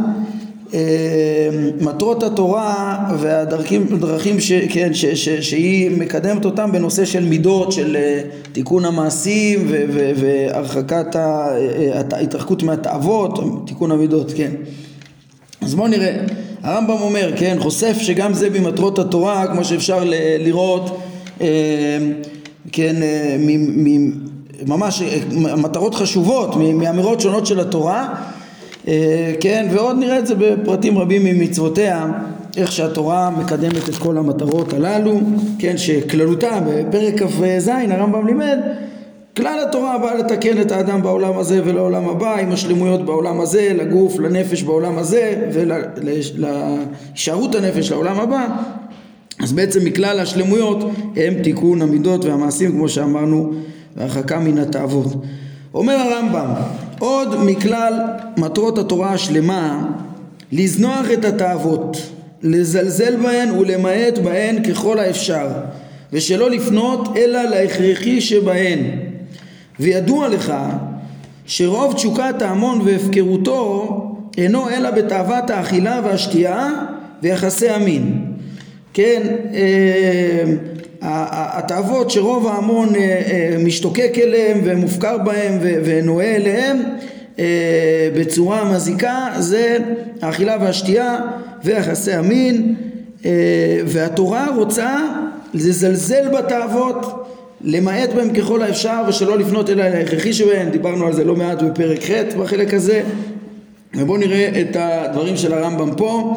מטרות 1.81 2.23
התורה 2.23 2.97
והדרכים 3.19 4.39
ש, 4.39 4.51
כן, 4.51 4.93
ש, 4.93 5.05
ש, 5.05 5.29
שהיא 5.29 5.91
מקדמת 5.97 6.45
אותם 6.45 6.71
בנושא 6.71 7.05
של 7.05 7.25
מידות, 7.25 7.71
של 7.71 7.95
אה, 7.95 8.21
תיקון 8.51 8.85
המעשים 8.85 9.65
ו, 9.69 9.83
ו, 9.93 10.11
והרחקת 10.15 11.15
ההתרחקות 12.13 12.63
מהתאוות, 12.63 13.39
תיקון 13.67 13.91
המידות, 13.91 14.31
כן. 14.35 14.51
אז 15.61 15.75
בואו 15.75 15.87
נראה, 15.87 16.17
הרמב"ם 16.63 17.01
אומר, 17.01 17.31
כן, 17.37 17.57
חושף 17.59 17.97
שגם 18.01 18.33
זה 18.33 18.49
במטרות 18.49 18.99
התורה, 18.99 19.47
כמו 19.47 19.63
שאפשר 19.63 20.03
לראות, 20.39 21.01
כן, 22.71 22.95
ממש 24.67 25.01
מטרות 25.57 25.95
חשובות 25.95 26.55
מאמירות 26.55 27.21
שונות 27.21 27.45
של 27.45 27.59
התורה 27.59 28.07
אה, 28.09 28.30
כן, 29.39 29.67
ועוד 29.71 29.97
נראה 29.97 30.19
את 30.19 30.27
זה 30.27 30.35
בפרטים 30.35 30.97
רבים 30.97 31.23
ממצוותיה, 31.23 32.11
איך 32.57 32.71
שהתורה 32.71 33.29
מקדמת 33.29 33.89
את 33.89 33.95
כל 33.95 34.17
המטרות 34.17 34.73
הללו, 34.73 35.19
כן, 35.59 35.77
שכללותה 35.77 36.59
בפרק 36.67 37.23
כ"ז 37.23 37.71
הרמב"ם 37.89 38.27
לימד 38.27 38.57
כלל 39.38 39.59
התורה 39.67 39.97
באה 39.97 40.15
לתקן 40.15 40.61
את 40.61 40.71
האדם 40.71 41.01
בעולם 41.01 41.38
הזה 41.38 41.61
ולעולם 41.65 42.09
הבא 42.09 42.38
עם 42.38 42.51
השלמויות 42.51 43.05
בעולם 43.05 43.41
הזה, 43.41 43.71
לגוף, 43.75 44.19
לנפש 44.19 44.63
בעולם 44.63 44.97
הזה 44.97 45.50
ולהישארות 45.53 47.55
הנפש 47.55 47.91
לעולם 47.91 48.19
הבא. 48.19 48.47
אז 49.39 49.53
בעצם 49.53 49.85
מכלל 49.85 50.19
השלמויות 50.19 50.91
הם 51.15 51.33
תיקון 51.43 51.81
המידות 51.81 52.25
והמעשים 52.25 52.71
כמו 52.71 52.89
שאמרנו 52.89 53.51
והרחקה 53.97 54.39
מן 54.39 54.57
התאוות 54.57 55.07
אומר 55.73 55.93
הרמב"ם 55.93 56.53
עוד 57.01 57.43
מכלל 57.46 57.93
מטרות 58.38 58.77
התורה 58.77 59.13
השלמה 59.13 59.88
לזנוח 60.51 61.12
את 61.13 61.25
התאוות, 61.25 61.98
לזלזל 62.43 63.15
בהן 63.15 63.51
ולמעט 63.51 64.17
בהן 64.24 64.63
ככל 64.63 65.00
האפשר, 65.00 65.48
ושלא 66.13 66.50
לפנות 66.50 67.17
אלא 67.17 67.43
להכרחי 67.43 68.22
שבהן. 68.22 68.79
וידוע 69.79 70.27
לך 70.27 70.53
שרוב 71.46 71.93
תשוקת 71.93 72.41
ההמון 72.41 72.81
והפקרותו 72.81 73.98
אינו 74.38 74.70
אלא 74.70 74.91
בתאוות 74.91 75.50
האכילה 75.50 76.01
והשתייה 76.03 76.70
ויחסי 77.24 77.70
המין. 77.70 78.22
כן, 78.93 79.22
אה, 79.53 80.43
התאוות 81.01 82.12
שרוב 82.12 82.48
ההמון 82.48 82.96
אה, 82.96 83.01
אה, 83.01 83.55
משתוקק 83.63 84.13
אליהם 84.17 84.62
ומופקר 84.63 85.17
בהם 85.17 85.58
ונועה 85.62 86.36
אליהם 86.36 86.77
אה, 87.39 88.10
בצורה 88.15 88.74
מזיקה 88.74 89.27
זה 89.39 89.77
האכילה 90.22 90.58
והשתייה 90.62 91.20
ויחסי 91.63 92.12
המין 92.12 92.75
והתורה 93.86 94.48
רוצה 94.55 94.98
לזלזל 95.53 96.27
בתאוות 96.38 97.27
למעט 97.62 98.10
בהם 98.13 98.34
ככל 98.34 98.62
האפשר 98.62 99.01
ושלא 99.08 99.38
לפנות 99.38 99.70
אליה 99.70 99.89
להכרחי 99.89 100.34
שבהם 100.34 100.70
דיברנו 100.70 101.08
על 101.08 101.13
זה 101.13 101.24
לא 101.24 101.36
מעט 101.36 101.62
בפרק 101.62 102.00
ח' 102.03 102.36
בחלק 102.39 102.74
הזה 102.74 103.03
ובואו 103.96 104.17
נראה 104.17 104.62
את 104.62 104.77
הדברים 104.79 105.38
של 105.38 105.53
הרמב"ם 105.53 105.96
פה 105.96 106.36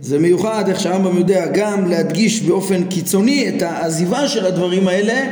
זה 0.00 0.18
מיוחד 0.18 0.64
איך 0.68 0.80
שהרמב"ם 0.80 1.16
יודע 1.16 1.46
גם 1.54 1.90
להדגיש 1.90 2.42
באופן 2.42 2.84
קיצוני 2.84 3.48
את 3.48 3.62
העזיבה 3.62 4.28
של 4.28 4.46
הדברים 4.46 4.88
האלה 4.88 5.22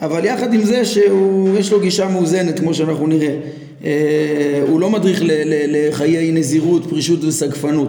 אבל 0.00 0.24
יחד 0.24 0.54
עם 0.54 0.64
זה 0.64 0.84
שיש 0.84 1.72
לו 1.72 1.80
גישה 1.80 2.08
מאוזנת 2.08 2.58
כמו 2.60 2.74
שאנחנו 2.74 3.06
נראה. 3.06 3.36
אה, 3.84 4.62
הוא 4.68 4.80
לא 4.80 4.90
מדריך 4.90 5.22
לחיי 5.68 6.32
נזירות, 6.32 6.90
פרישות 6.90 7.24
וסגפנות 7.24 7.88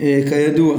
אה, 0.00 0.20
כידוע. 0.28 0.76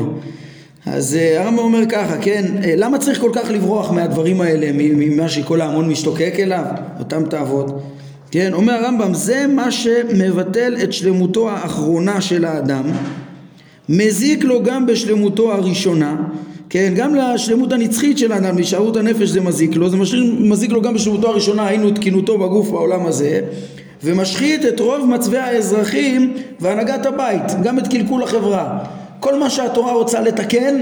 אז 0.86 1.16
אה, 1.16 1.44
הרמב"ם 1.44 1.60
אומר 1.60 1.84
ככה, 1.90 2.18
כן, 2.18 2.46
למה 2.78 2.98
צריך 2.98 3.22
כל 3.22 3.32
כך 3.34 3.50
לברוח 3.52 3.92
מהדברים 3.92 4.42
האלה, 4.42 4.70
ממה 4.74 5.30
שכל 5.30 5.62
ההמון 5.62 5.90
משתוקק 5.90 6.36
אליו, 6.40 6.66
אותם 7.00 7.24
תאוות? 7.30 7.82
כן, 8.32 8.54
אומר 8.54 8.74
הרמב"ם, 8.74 9.14
זה 9.14 9.48
מה 9.48 9.72
שמבטל 9.72 10.78
את 10.84 10.94
שלמותו 10.94 11.50
האחרונה 11.50 12.22
של 12.22 12.46
האדם 12.46 12.84
מזיק 13.90 14.44
לו 14.44 14.64
גם 14.64 14.86
בשלמותו 14.86 15.54
הראשונה, 15.54 16.16
כן, 16.70 16.94
גם 16.96 17.16
לשלמות 17.16 17.74
הנצחית 17.74 18.18
של 18.18 18.32
האדם, 18.32 18.56
להישארות 18.56 18.98
הנפש 18.98 19.30
זה 19.30 19.42
מזיק 19.42 19.76
לו, 19.76 19.90
זה 19.90 19.98
מזיק 20.40 20.72
לו 20.72 20.82
גם 20.82 20.94
בשלמותו 20.94 21.28
הראשונה, 21.30 21.68
היינו 21.68 21.92
תקינותו 21.92 22.38
בגוף 22.38 22.70
בעולם 22.70 23.06
הזה, 23.06 23.42
ומשחית 24.04 24.66
את 24.66 24.80
רוב 24.80 25.06
מצבי 25.06 25.38
האזרחים 25.38 26.34
והנהגת 26.60 27.06
הבית, 27.06 27.62
גם 27.64 27.80
את 27.80 27.88
קלקול 27.88 28.24
החברה. 28.24 28.80
כל 29.20 29.40
מה 29.40 29.50
שהתורה 29.50 29.94
רוצה 29.94 30.22
לתקן, 30.22 30.76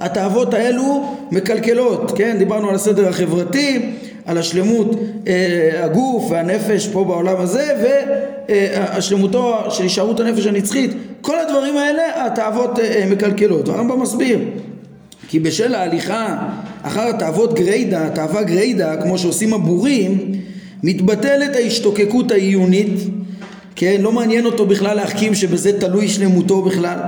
התאוות 0.00 0.54
האלו 0.54 1.14
מקלקלות, 1.32 2.12
כן? 2.16 2.36
דיברנו 2.38 2.68
על 2.68 2.74
הסדר 2.74 3.08
החברתי, 3.08 3.92
על 4.28 4.38
השלמות 4.38 4.90
אה, 5.26 5.84
הגוף 5.84 6.30
והנפש 6.30 6.88
פה 6.88 7.04
בעולם 7.04 7.40
הזה 7.40 7.94
והשלמותו 8.48 9.70
של 9.70 9.82
הישארות 9.82 10.20
הנפש 10.20 10.46
הנצחית 10.46 10.90
כל 11.20 11.38
הדברים 11.38 11.76
האלה 11.76 12.26
התאוות 12.26 12.78
אה, 12.78 13.04
מקלקלות. 13.10 13.68
והרמב"ם 13.68 14.02
מסביר 14.02 14.38
כי 15.28 15.40
בשל 15.40 15.74
ההליכה 15.74 16.38
אחר 16.82 17.08
התאוות 17.08 17.54
גריידה, 17.54 18.10
תאווה 18.10 18.42
גריידה 18.42 18.96
כמו 19.02 19.18
שעושים 19.18 19.54
הבורים 19.54 20.32
מתבטלת 20.82 21.56
ההשתוקקות 21.56 22.30
העיונית 22.30 23.00
כן, 23.76 24.00
לא 24.00 24.12
מעניין 24.12 24.46
אותו 24.46 24.66
בכלל 24.66 24.96
להחכים 24.96 25.34
שבזה 25.34 25.80
תלוי 25.80 26.08
שלמותו 26.08 26.62
בכלל 26.62 26.98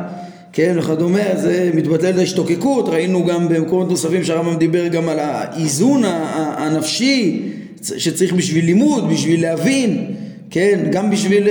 כן, 0.52 0.74
וכדומה, 0.78 1.36
זה 1.36 1.70
מתבטל 1.74 2.16
להשתוקקות, 2.16 2.88
ראינו 2.88 3.26
גם 3.26 3.48
במקומות 3.48 3.88
נוספים 3.90 4.24
שהרמב"ם 4.24 4.58
דיבר 4.58 4.88
גם 4.88 5.08
על 5.08 5.18
האיזון 5.18 6.02
הנפשי 6.34 7.42
שצריך 7.82 8.32
בשביל 8.32 8.64
לימוד, 8.64 9.10
בשביל 9.10 9.42
להבין, 9.42 10.06
כן, 10.50 10.80
גם 10.92 11.10
בשביל 11.10 11.48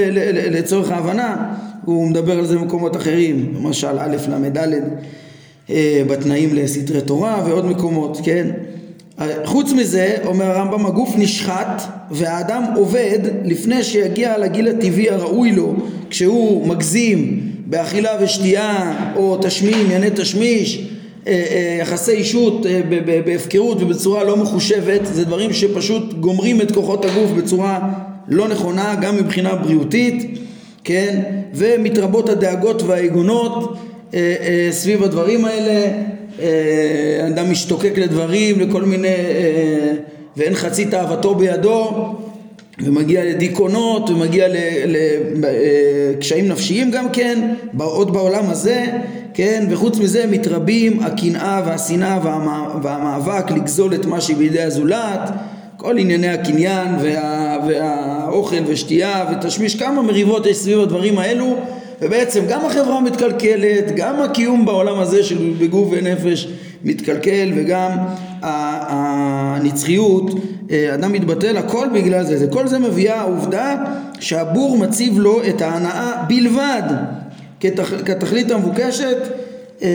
לצורך 0.52 0.92
ההבנה, 0.92 1.54
הוא 1.86 2.08
מדבר 2.08 2.40
על 2.40 2.46
זה 2.46 2.58
במקומות 2.58 2.96
אחרים, 2.96 3.54
למשל 3.56 4.00
א' 4.00 4.16
ל"ד 4.30 4.58
אה, 5.70 6.02
בתנאים 6.08 6.56
לסתרי 6.56 7.02
תורה 7.02 7.44
ועוד 7.48 7.66
מקומות, 7.66 8.20
כן? 8.24 8.48
חוץ 9.46 9.72
מזה, 9.72 10.16
אומר 10.26 10.46
הרמב"ם, 10.46 10.86
הגוף 10.86 11.14
נשחט 11.18 11.82
והאדם 12.12 12.64
עובד 12.76 13.20
לפני 13.46 13.84
שיגיע 13.84 14.38
לגיל 14.38 14.68
הטבעי 14.68 15.10
הראוי 15.10 15.52
לו, 15.52 15.76
כשהוא 16.10 16.68
מגזים 16.68 17.49
באכילה 17.70 18.12
ושתייה 18.22 18.94
או 19.16 19.38
תשמיע 19.42 19.78
ענייני 19.78 20.10
תשמיש 20.16 20.88
אה, 21.28 21.34
אה, 21.34 21.78
יחסי 21.82 22.12
אישות 22.12 22.66
אה, 22.66 22.82
בהפקרות 23.26 23.82
ובצורה 23.82 24.24
לא 24.24 24.38
מחושבת 24.38 25.02
זה 25.04 25.26
דברים 25.26 25.54
שפשוט 25.54 26.14
גומרים 26.14 26.62
את 26.62 26.72
כוחות 26.72 27.06
הגוף 27.06 27.32
בצורה 27.32 27.80
לא 28.28 28.48
נכונה 28.48 28.96
גם 29.02 29.18
מבחינה 29.18 29.56
בריאותית 29.56 30.40
כן? 30.84 31.22
ומתרבות 31.54 32.30
הדאגות 32.30 32.82
והעיגונות 32.82 33.78
סביב 34.72 35.04
הדברים 35.04 35.46
האלה. 35.46 35.92
אדם 37.28 37.52
משתוקק 37.52 37.98
לדברים 37.98 38.60
לכל 38.60 38.82
מיני 38.82 39.08
ואין 40.38 40.56
חצי 40.56 40.86
תאוותו 40.86 41.36
בידו 41.36 42.16
ומגיע 42.84 43.26
לדיכאונות 43.26 44.10
ומגיע 44.10 44.48
לקשיים 45.36 46.48
נפשיים 46.48 46.92
גם 46.92 47.10
כן, 47.10 47.54
עוד 47.80 48.14
בעולם 48.14 48.50
הזה, 48.50 48.86
כן, 49.34 49.66
וחוץ 49.70 49.98
מזה 49.98 50.26
מתרבים 50.28 51.00
הקנאה 51.04 51.62
והשנאה 51.66 52.20
והמאבק 52.82 53.52
לגזול 53.52 53.94
את 53.94 54.06
מה 54.06 54.22
שבידי 54.22 54.62
הזולת, 54.62 55.30
כל 55.78 55.98
ענייני 55.98 56.30
הקניין 56.30 56.88
וה, 57.02 57.58
והאוכל 57.68 58.64
ושתייה 58.68 59.26
ותשמיש, 59.32 59.76
כמה 59.76 60.02
מריבות 60.02 60.46
יש 60.46 60.58
סביב 60.58 60.80
הדברים 60.80 61.20
האלו 61.20 61.56
ובעצם 62.02 62.42
גם 62.50 62.66
החברה 62.66 63.02
מתקלקלת, 63.02 63.96
גם 63.96 64.22
הקיום 64.22 64.66
בעולם 64.66 65.00
הזה 65.00 65.24
של 65.24 65.54
בגוף 65.60 65.88
ונפש 65.92 66.48
מתקלקל 66.84 67.52
וגם 67.56 67.90
הנצחיות, 68.42 70.34
אה, 70.34 70.40
אדם 70.72 71.12
מתבטל, 71.12 71.58
הכל 71.58 71.88
בגלל 71.94 72.24
זה. 72.24 72.48
כל 72.50 72.68
זה 72.68 72.80
מביאה 72.80 73.20
העובדה 73.20 73.76
שהבור 74.20 74.78
מציב 74.78 75.20
לו 75.20 75.42
את 75.50 75.62
ההנאה 75.62 76.24
בלבד 76.28 76.84
כתכלית 78.06 78.52
המבוקשת 78.52 79.18
אה, 79.82 79.88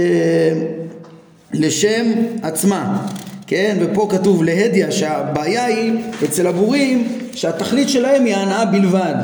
לשם 1.52 2.12
עצמה. 2.42 3.06
כן, 3.46 3.76
ופה 3.80 4.08
כתוב 4.10 4.44
להדיא 4.44 4.90
שהבעיה 4.90 5.64
היא 5.64 5.92
אצל 6.24 6.46
הבורים 6.46 7.08
שהתכלית 7.32 7.88
שלהם 7.88 8.24
היא 8.24 8.34
ההנאה 8.34 8.64
בלבד. 8.64 9.14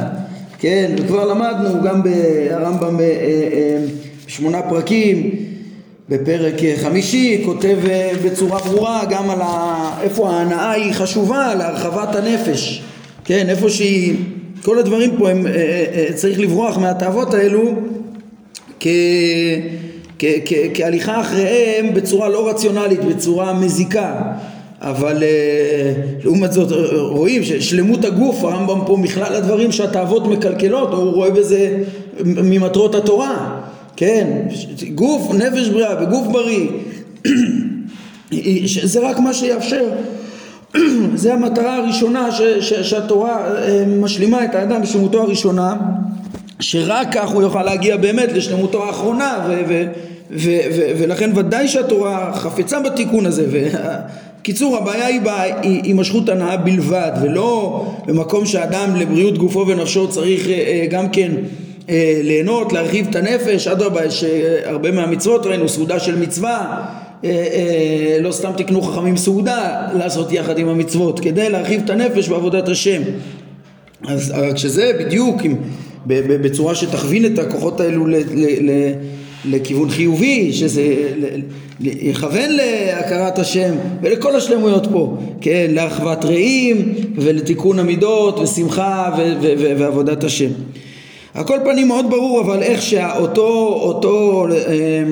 כן, 0.59 0.91
וכבר 0.99 1.25
למדנו 1.25 1.83
גם 1.83 2.03
ברמב"ם 2.03 3.01
אה, 3.01 3.07
בשמונה 4.27 4.63
פרקים 4.63 5.50
בפרק 6.11 6.55
חמישי 6.83 7.43
כותב 7.45 7.79
אה, 7.89 8.11
בצורה 8.25 8.59
ברורה 8.59 9.03
גם 9.11 9.31
על 9.31 9.39
ה... 9.41 9.91
איפה 10.03 10.31
ההנאה 10.31 10.71
היא 10.71 10.93
חשובה 10.93 11.55
להרחבת 11.55 12.15
הנפש. 12.15 12.83
כן 13.25 13.49
איפה 13.49 13.71
שהיא 13.71 14.17
כל 14.65 14.79
הדברים 14.79 15.11
פה 15.19 15.31
הם 15.31 15.47
אה, 15.47 15.53
אה, 15.53 16.07
צריך 16.15 16.41
לברוח 16.41 16.79
מהתאוות 16.79 17.35
האלו 17.35 17.73
כ... 18.81 18.87
כ... 20.19 20.25
כ... 20.45 20.53
כהליכה 20.75 21.21
אחריהם 21.21 21.95
בצורה 21.95 22.29
לא 22.29 22.49
רציונלית 22.49 23.05
בצורה 23.05 23.53
מזיקה. 23.53 24.23
אבל 24.81 25.23
לעומת 26.25 26.53
זאת 26.53 26.69
רואים 26.93 27.43
ששלמות 27.43 28.05
הגוף 28.05 28.45
הרמב"ם 28.45 28.81
פה 28.87 28.97
מכלל 28.97 29.35
הדברים 29.35 29.73
שהתאוות 29.73 30.27
מקלקלות 30.27 30.93
הוא 30.93 31.13
רואה 31.13 31.31
בזה 31.31 31.77
ממטרות 32.25 32.95
התורה 32.95 33.60
כן, 34.01 34.27
גוף, 34.95 35.35
נפש 35.35 35.69
בריאה 35.69 36.03
וגוף 36.03 36.27
בריא, 36.27 36.69
זה 38.93 39.01
רק 39.01 39.19
מה 39.19 39.35
שיאפשר, 39.35 39.85
זה 41.15 41.35
המטרה 41.35 41.77
הראשונה 41.77 42.33
ש, 42.33 42.43
ש, 42.43 42.73
שהתורה 42.73 43.39
אה, 43.39 43.85
משלימה 43.87 44.45
את 44.45 44.55
האדם 44.55 44.83
בשלמותו 44.83 45.23
הראשונה, 45.23 45.77
שרק 46.61 47.09
כך 47.13 47.29
הוא 47.29 47.43
יוכל 47.43 47.63
להגיע 47.63 47.97
באמת 47.97 48.33
לשלמותו 48.33 48.85
האחרונה, 48.85 49.39
ו, 49.49 49.63
ו, 49.69 49.85
ו, 50.31 50.51
ו, 50.77 50.81
ולכן 50.99 51.31
ודאי 51.35 51.69
שהתורה 51.69 52.33
חפצה 52.35 52.81
בתיקון 52.81 53.27
הזה. 53.27 53.69
קיצור 54.43 54.77
הבעיה 54.77 55.07
היא 55.07 55.21
בהימשכות 55.21 56.29
הנאה 56.29 56.57
בלבד 56.57 57.13
ולא 57.23 57.85
במקום 58.07 58.47
שאדם 58.47 58.97
לבריאות 58.97 59.39
גופו 59.39 59.67
ונפשו 59.69 60.09
צריך 60.09 60.49
אה, 60.49 60.53
אה, 60.53 60.87
גם 60.91 61.09
כן 61.09 61.33
אה, 61.91 62.21
ליהנות, 62.25 62.73
להרחיב 62.73 63.07
את 63.11 63.17
הנפש, 63.17 63.69
אדרבה, 63.69 64.05
יש 64.05 64.25
אה, 64.25 64.61
הרבה 64.65 64.91
מהמצוות 64.91 65.47
ראינו, 65.47 65.69
סעודה 65.69 66.01
של 66.01 66.19
מצווה, 66.19 66.87
אה, 67.25 68.19
לא 68.21 68.33
סתם 68.33 68.51
תקנו 68.57 68.83
חכמים 68.83 69.17
סעודה 69.17 69.89
לעשות 69.95 70.33
יחד 70.33 70.59
עם 70.59 70.69
המצוות, 70.69 71.21
כדי 71.21 71.51
להרחיב 71.51 71.81
את 71.85 71.91
הנפש 71.91 72.29
בעבודת 72.29 72.69
השם. 72.69 73.03
אז 74.09 74.35
כשזה 74.55 74.93
בדיוק 74.99 75.43
עם, 75.43 75.57
בצורה 76.07 76.75
שתכווין 76.75 77.27
את 77.27 77.39
הכוחות 77.39 77.81
האלו 77.81 78.07
ל, 78.07 78.15
ל, 78.15 78.71
ל, 78.71 78.93
לכיוון 79.45 79.91
חיובי, 79.91 80.53
שזה 80.53 80.83
יכוון 81.81 82.51
להכרת 82.51 83.39
השם 83.39 83.75
ולכל 84.03 84.37
השלמויות 84.37 84.87
פה, 84.93 85.17
כן, 85.41 85.71
לאחוות 85.75 86.25
רעים 86.25 86.95
ולתיקון 87.15 87.79
המידות 87.79 88.39
ושמחה 88.39 89.11
ו, 89.19 89.33
ו, 89.43 89.53
ו, 89.59 89.79
ועבודת 89.79 90.25
השם. 90.25 90.51
על 91.35 91.45
כל 91.45 91.59
פנים 91.65 91.89
מאוד 91.89 92.11
ברור 92.11 92.41
אבל 92.41 92.63
איך 92.63 92.83
שאותו 92.83 93.79
אותו 93.83 94.47
אה, 94.51 95.03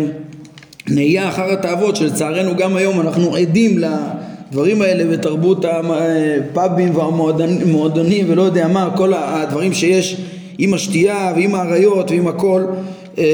נהייה 0.88 1.28
אחר 1.28 1.52
התאוות 1.52 1.96
שלצערנו 1.96 2.57
גם 2.57 2.76
היום 2.76 3.00
אנחנו 3.00 3.37
עדים 3.37 3.78
לדברים 3.78 4.83
האלה 4.83 5.16
בתרבות 5.16 5.64
הפאבים 5.64 6.96
והמועדונים 6.96 8.26
ולא 8.28 8.42
יודע 8.42 8.68
מה 8.68 8.90
כל 8.96 9.12
הדברים 9.16 9.72
שיש 9.72 10.16
עם 10.59 10.74
השתייה 10.74 11.33
ועם 11.37 11.54
האריות 11.54 12.11
ועם 12.11 12.28
הכל 12.28 12.64
אה, 13.18 13.24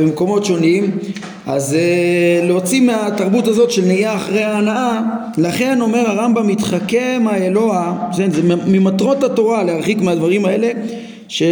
במקומות 0.00 0.44
שונים. 0.44 0.98
אז 1.46 1.74
אה, 1.74 2.46
להוציא 2.46 2.80
מהתרבות 2.80 3.48
הזאת 3.48 3.70
של 3.70 3.84
נהייה 3.84 4.16
אחרי 4.16 4.42
ההנאה 4.42 5.00
לכן 5.38 5.80
אומר 5.80 6.10
הרמב"ם 6.10 6.46
מתחכם 6.46 7.22
האלוה 7.26 7.94
זה 8.12 8.26
ממטרות 8.66 9.24
התורה 9.24 9.62
להרחיק 9.62 10.00
מהדברים 10.00 10.44
האלה 10.44 10.70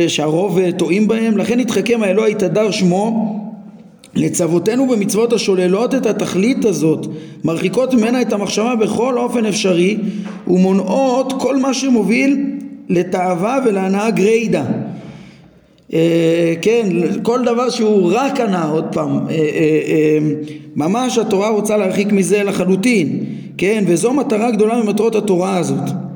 שהרוב 0.09 0.59
אה, 0.59 0.73
טועים 0.73 1.09
בהם, 1.09 1.39
לכן 1.39 1.59
התחכם 1.59 2.03
האלוה 2.03 2.29
יתהדר 2.29 2.71
שמו 2.71 3.37
לצוותינו 4.15 4.89
במצוות 4.89 5.33
השוללות 5.33 5.95
את 5.95 6.07
התכלית 6.07 6.65
הזאת, 6.65 7.07
מרחיקות 7.45 7.95
ממנה 7.95 8.23
את 8.23 8.33
המחשבה 8.33 8.77
בכל 8.77 9.19
אופן 9.19 9.47
אפשרי 9.47 9.97
ומונעות 10.47 11.33
כל 11.39 11.57
מה 11.57 11.75
שמוביל 11.75 12.45
לתאווה 12.89 13.59
ולהנאה 13.65 14.11
גריידה. 14.11 14.65
אה, 15.93 16.55
כן, 16.63 16.87
כל 17.23 17.45
דבר 17.45 17.71
שהוא 17.71 18.13
רק 18.15 18.41
הנאה, 18.41 18.69
עוד 18.69 18.85
פעם, 18.93 19.19
אה, 19.31 19.35
אה, 19.35 20.19
ממש 20.77 21.19
התורה 21.19 21.49
רוצה 21.49 21.77
להרחיק 21.77 22.13
מזה 22.13 22.43
לחלוטין, 22.43 23.25
כן, 23.59 23.85
וזו 23.87 24.13
מטרה 24.13 24.51
גדולה 24.51 24.83
ממטרות 24.83 25.15
התורה 25.15 25.57
הזאת. 25.57 26.10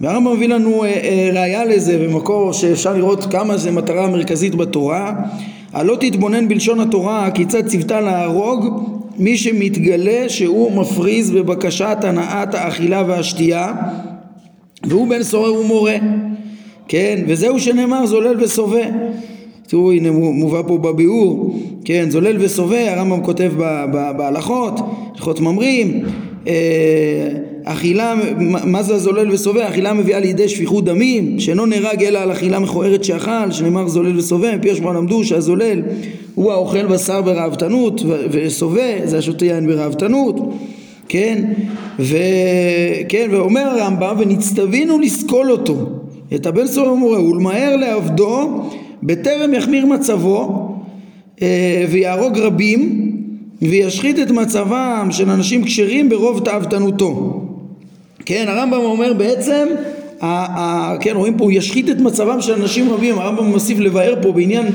והרמב"ם 0.00 0.32
מביא 0.32 0.48
לנו 0.48 0.84
אה, 0.84 0.88
אה, 0.88 1.30
ראיה 1.32 1.64
לזה 1.64 1.98
במקור 1.98 2.52
שאפשר 2.52 2.96
לראות 2.96 3.24
כמה 3.24 3.56
זה 3.56 3.70
מטרה 3.70 4.08
מרכזית 4.08 4.54
בתורה. 4.54 5.12
הלא 5.72 5.96
תתבונן 6.00 6.48
בלשון 6.48 6.80
התורה 6.80 7.30
כיצד 7.30 7.66
ציוותה 7.66 8.00
להרוג 8.00 8.82
מי 9.18 9.36
שמתגלה 9.36 10.28
שהוא 10.28 10.72
מפריז 10.72 11.30
בבקשת 11.30 11.96
הנעת 12.02 12.54
האכילה 12.54 13.02
והשתייה 13.06 13.72
והוא 14.84 15.08
בן 15.08 15.22
סורר 15.22 15.54
ומורה. 15.54 15.96
כן 16.88 17.24
וזהו 17.26 17.60
שנאמר 17.60 18.06
זולל 18.06 18.44
וסובא 18.44 18.82
תראו 19.66 19.92
הנה 19.92 20.10
מובא 20.10 20.62
פה 20.66 20.78
בביאור. 20.78 21.60
כן 21.84 22.10
זולל 22.10 22.36
וסובא 22.40 22.76
הרמב"ם 22.76 23.22
כותב 23.22 23.52
בהלכות 24.16 24.80
הלכות 25.14 25.40
ממרים. 25.40 26.04
אה, 26.48 27.28
אכילה, 27.72 28.14
מה 28.64 28.82
זה 28.82 28.94
הזולל 28.94 29.30
ושובע? 29.30 29.68
אכילה 29.68 29.92
מביאה 29.92 30.20
לידי 30.20 30.48
שפיכות 30.48 30.84
דמים, 30.84 31.40
שאינו 31.40 31.66
נהרג 31.66 32.04
אלא 32.04 32.18
על 32.18 32.32
אכילה 32.32 32.58
מכוערת 32.58 33.04
שאכל, 33.04 33.50
שנאמר 33.50 33.88
זולל 33.88 34.18
ושובע, 34.18 34.56
מפי 34.56 34.70
השמוע 34.70 34.94
למדו 34.94 35.24
שהזולל 35.24 35.82
הוא 36.34 36.52
האוכל 36.52 36.86
בשר 36.86 37.22
בראוותנות, 37.22 38.02
ושובע 38.30 39.06
זה 39.06 39.18
השותה 39.18 39.44
יין 39.44 39.66
בראוותנות, 39.66 40.36
כן? 41.08 41.44
וכן, 41.98 43.28
ואומר 43.30 43.60
הרמב"ם, 43.60 44.16
ונצטווינו 44.18 44.98
לסקול 44.98 45.50
אותו, 45.50 45.76
את 46.34 46.46
הבן 46.46 46.66
סורר 46.66 46.92
ומורה, 46.92 47.22
ולמהר 47.22 47.76
לעבדו, 47.76 48.62
בטרם 49.02 49.54
יחמיר 49.54 49.86
מצבו, 49.86 50.68
אה, 51.42 51.84
ויהרוג 51.90 52.38
רבים, 52.38 53.12
וישחית 53.62 54.18
את 54.18 54.30
מצבם 54.30 55.08
של 55.10 55.30
אנשים 55.30 55.64
כשרים 55.64 56.08
ברוב 56.08 56.44
תאוותנותו. 56.44 57.44
כן, 58.28 58.48
הרמב"ם 58.48 58.80
אומר 58.80 59.12
בעצם, 59.12 59.68
ה, 60.20 60.26
ה, 60.26 60.96
כן, 61.00 61.16
רואים 61.16 61.36
פה, 61.36 61.44
הוא 61.44 61.52
ישחית 61.52 61.90
את 61.90 62.00
מצבם 62.00 62.40
של 62.40 62.52
אנשים 62.52 62.92
רבים, 62.92 63.18
הרמב"ם 63.18 63.44
מוסיף 63.44 63.78
לבאר 63.78 64.14
פה 64.22 64.32
בעניין 64.32 64.66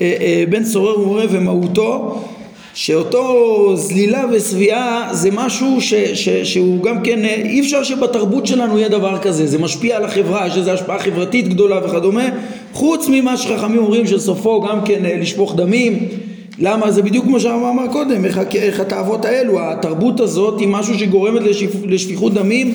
אה, 0.00 0.16
אה, 0.20 0.44
בן 0.50 0.64
סורר 0.64 1.00
ומורה 1.00 1.24
ומהותו, 1.30 2.20
שאותו 2.74 3.76
זלילה 3.76 4.24
ושביעה 4.32 5.08
זה 5.12 5.30
משהו 5.32 5.80
ש, 5.80 5.94
ש, 5.94 6.28
שהוא 6.28 6.82
גם 6.82 7.02
כן, 7.02 7.24
אה, 7.24 7.34
אי 7.34 7.60
אפשר 7.60 7.82
שבתרבות 7.82 8.46
שלנו 8.46 8.78
יהיה 8.78 8.88
דבר 8.88 9.18
כזה, 9.18 9.46
זה 9.46 9.58
משפיע 9.58 9.96
על 9.96 10.04
החברה, 10.04 10.46
יש 10.46 10.56
לזה 10.56 10.72
השפעה 10.72 10.98
חברתית 10.98 11.48
גדולה 11.48 11.86
וכדומה, 11.86 12.28
חוץ 12.72 13.08
ממה 13.08 13.36
שחכמים 13.36 13.78
אומרים 13.78 14.06
שסופו 14.06 14.60
גם 14.60 14.84
כן 14.84 15.04
אה, 15.04 15.16
לשפוך 15.20 15.56
דמים 15.56 16.08
למה? 16.58 16.90
זה 16.90 17.02
בדיוק 17.02 17.24
כמו 17.24 17.40
שהרמב"ם 17.40 17.78
אמר 17.78 17.92
קודם, 17.92 18.24
איך, 18.24 18.40
איך 18.54 18.80
התאוות 18.80 19.24
האלו, 19.24 19.60
התרבות 19.60 20.20
הזאת 20.20 20.60
היא 20.60 20.68
משהו 20.68 20.98
שגורמת 20.98 21.42
לשפ, 21.42 21.84
לשפיכות 21.84 22.34
דמים, 22.34 22.72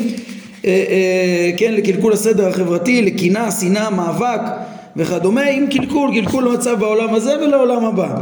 אה, 0.65 0.69
אה, 0.89 1.51
כן, 1.57 1.73
לקלקול 1.73 2.13
הסדר 2.13 2.47
החברתי, 2.47 3.01
לקנאה, 3.01 3.51
שנאה, 3.51 3.89
מאבק 3.89 4.41
וכדומה, 4.95 5.41
עם 5.41 5.67
קלקול, 5.67 6.11
קלקול 6.13 6.47
המצב 6.47 6.79
בעולם 6.79 7.13
הזה 7.13 7.35
ולעולם 7.43 7.85
הבא. 7.85 8.21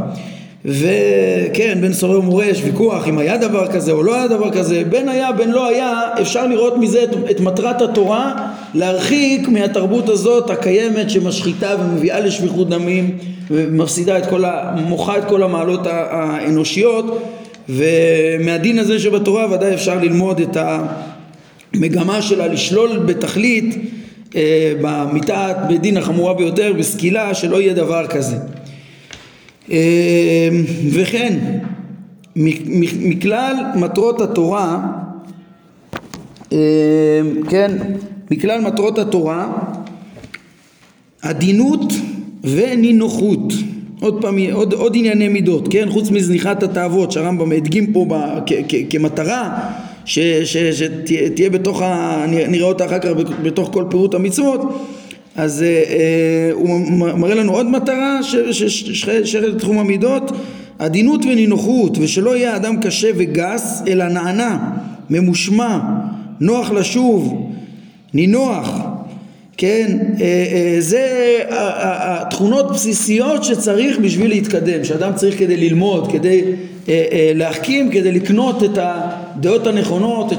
וכן, 0.64 1.78
בין 1.80 1.92
סורר 1.92 2.18
ומורה 2.18 2.46
יש 2.46 2.62
ויכוח 2.64 3.08
אם 3.08 3.18
היה 3.18 3.36
דבר 3.36 3.66
כזה 3.66 3.92
או 3.92 4.02
לא 4.02 4.14
היה 4.14 4.28
דבר 4.28 4.50
כזה, 4.50 4.82
בין 4.90 5.08
היה 5.08 5.32
בין 5.32 5.50
לא 5.50 5.68
היה, 5.68 6.02
אפשר 6.20 6.46
לראות 6.46 6.76
מזה 6.76 7.04
את, 7.04 7.30
את 7.30 7.40
מטרת 7.40 7.82
התורה 7.82 8.48
להרחיק 8.74 9.48
מהתרבות 9.48 10.08
הזאת 10.08 10.50
הקיימת 10.50 11.10
שמשחיתה 11.10 11.74
ומביאה 11.80 12.20
לשפיכות 12.20 12.68
דמים 12.68 13.18
ומפסידה 13.50 14.18
את 14.18 14.26
כל, 14.26 14.44
מוחה 14.76 15.18
את 15.18 15.24
כל 15.24 15.42
המעלות 15.42 15.86
האנושיות 15.86 17.22
ומהדין 17.68 18.78
הזה 18.78 18.98
שבתורה 18.98 19.52
ודאי 19.52 19.74
אפשר 19.74 19.98
ללמוד 19.98 20.40
את 20.40 20.56
המגמה 21.74 22.22
שלה 22.22 22.46
לשלול 22.46 22.98
בתכלית 22.98 23.76
אה, 24.36 24.72
במיתת 24.80 25.56
בית 25.68 25.80
דין 25.80 25.96
החמורה 25.96 26.34
ביותר 26.34 26.72
בסקילה 26.78 27.34
שלא 27.34 27.60
יהיה 27.60 27.74
דבר 27.74 28.06
כזה 28.06 28.36
וכן 30.90 31.38
מכלל 32.36 33.54
מטרות 33.76 34.20
התורה 34.20 34.86
אה, 36.52 36.58
כן 37.48 37.76
מכלל 38.30 38.60
מטרות 38.60 38.98
התורה 38.98 39.52
עדינות 41.22 41.92
ונינוחות 42.44 43.52
עוד 44.00 44.22
פעם, 44.22 44.38
עוד, 44.52 44.72
עוד 44.72 44.96
ענייני 44.96 45.28
מידות, 45.28 45.68
כן? 45.70 45.88
חוץ 45.90 46.10
מזניחת 46.10 46.62
התאוות 46.62 47.12
שהרמב"ם 47.12 47.52
הדגים 47.52 47.92
פה 47.92 48.06
ב, 48.08 48.14
כ, 48.46 48.52
כ, 48.68 48.74
כמטרה 48.90 49.58
שתהיה 50.04 51.50
בתוך, 51.52 51.82
ה, 51.82 52.24
נראה 52.28 52.66
אותה 52.66 52.86
אחר 52.86 52.98
כך 52.98 53.10
בתוך 53.42 53.70
כל 53.72 53.84
פירוט 53.90 54.14
המצוות 54.14 54.60
אז 55.36 55.62
אה, 55.62 55.68
אה, 55.68 56.50
הוא 56.52 56.80
מראה 57.18 57.34
לנו 57.34 57.52
עוד 57.52 57.66
מטרה 57.66 58.22
ששייכת 58.50 59.48
לתחום 59.48 59.78
המידות 59.78 60.32
עדינות 60.78 61.24
ונינוחות 61.24 61.98
ושלא 62.00 62.36
יהיה 62.36 62.56
אדם 62.56 62.80
קשה 62.82 63.10
וגס 63.16 63.82
אלא 63.88 64.08
נענה, 64.08 64.70
ממושמע, 65.10 65.78
נוח 66.40 66.70
לשוב, 66.70 67.52
נינוח 68.14 68.90
כן, 69.60 69.98
אה, 70.20 70.24
אה, 70.24 70.76
זה 70.78 71.38
התכונות 71.48 72.70
בסיסיות 72.70 73.44
שצריך 73.44 73.98
בשביל 73.98 74.28
להתקדם, 74.28 74.84
שאדם 74.84 75.12
צריך 75.14 75.38
כדי 75.38 75.56
ללמוד, 75.56 76.12
כדי 76.12 76.42
אה, 76.88 77.32
להחכים, 77.34 77.90
כדי 77.90 78.12
לקנות 78.12 78.64
את 78.64 78.78
הדעות 78.82 79.66
הנכונות 79.66 80.32
את, 80.32 80.38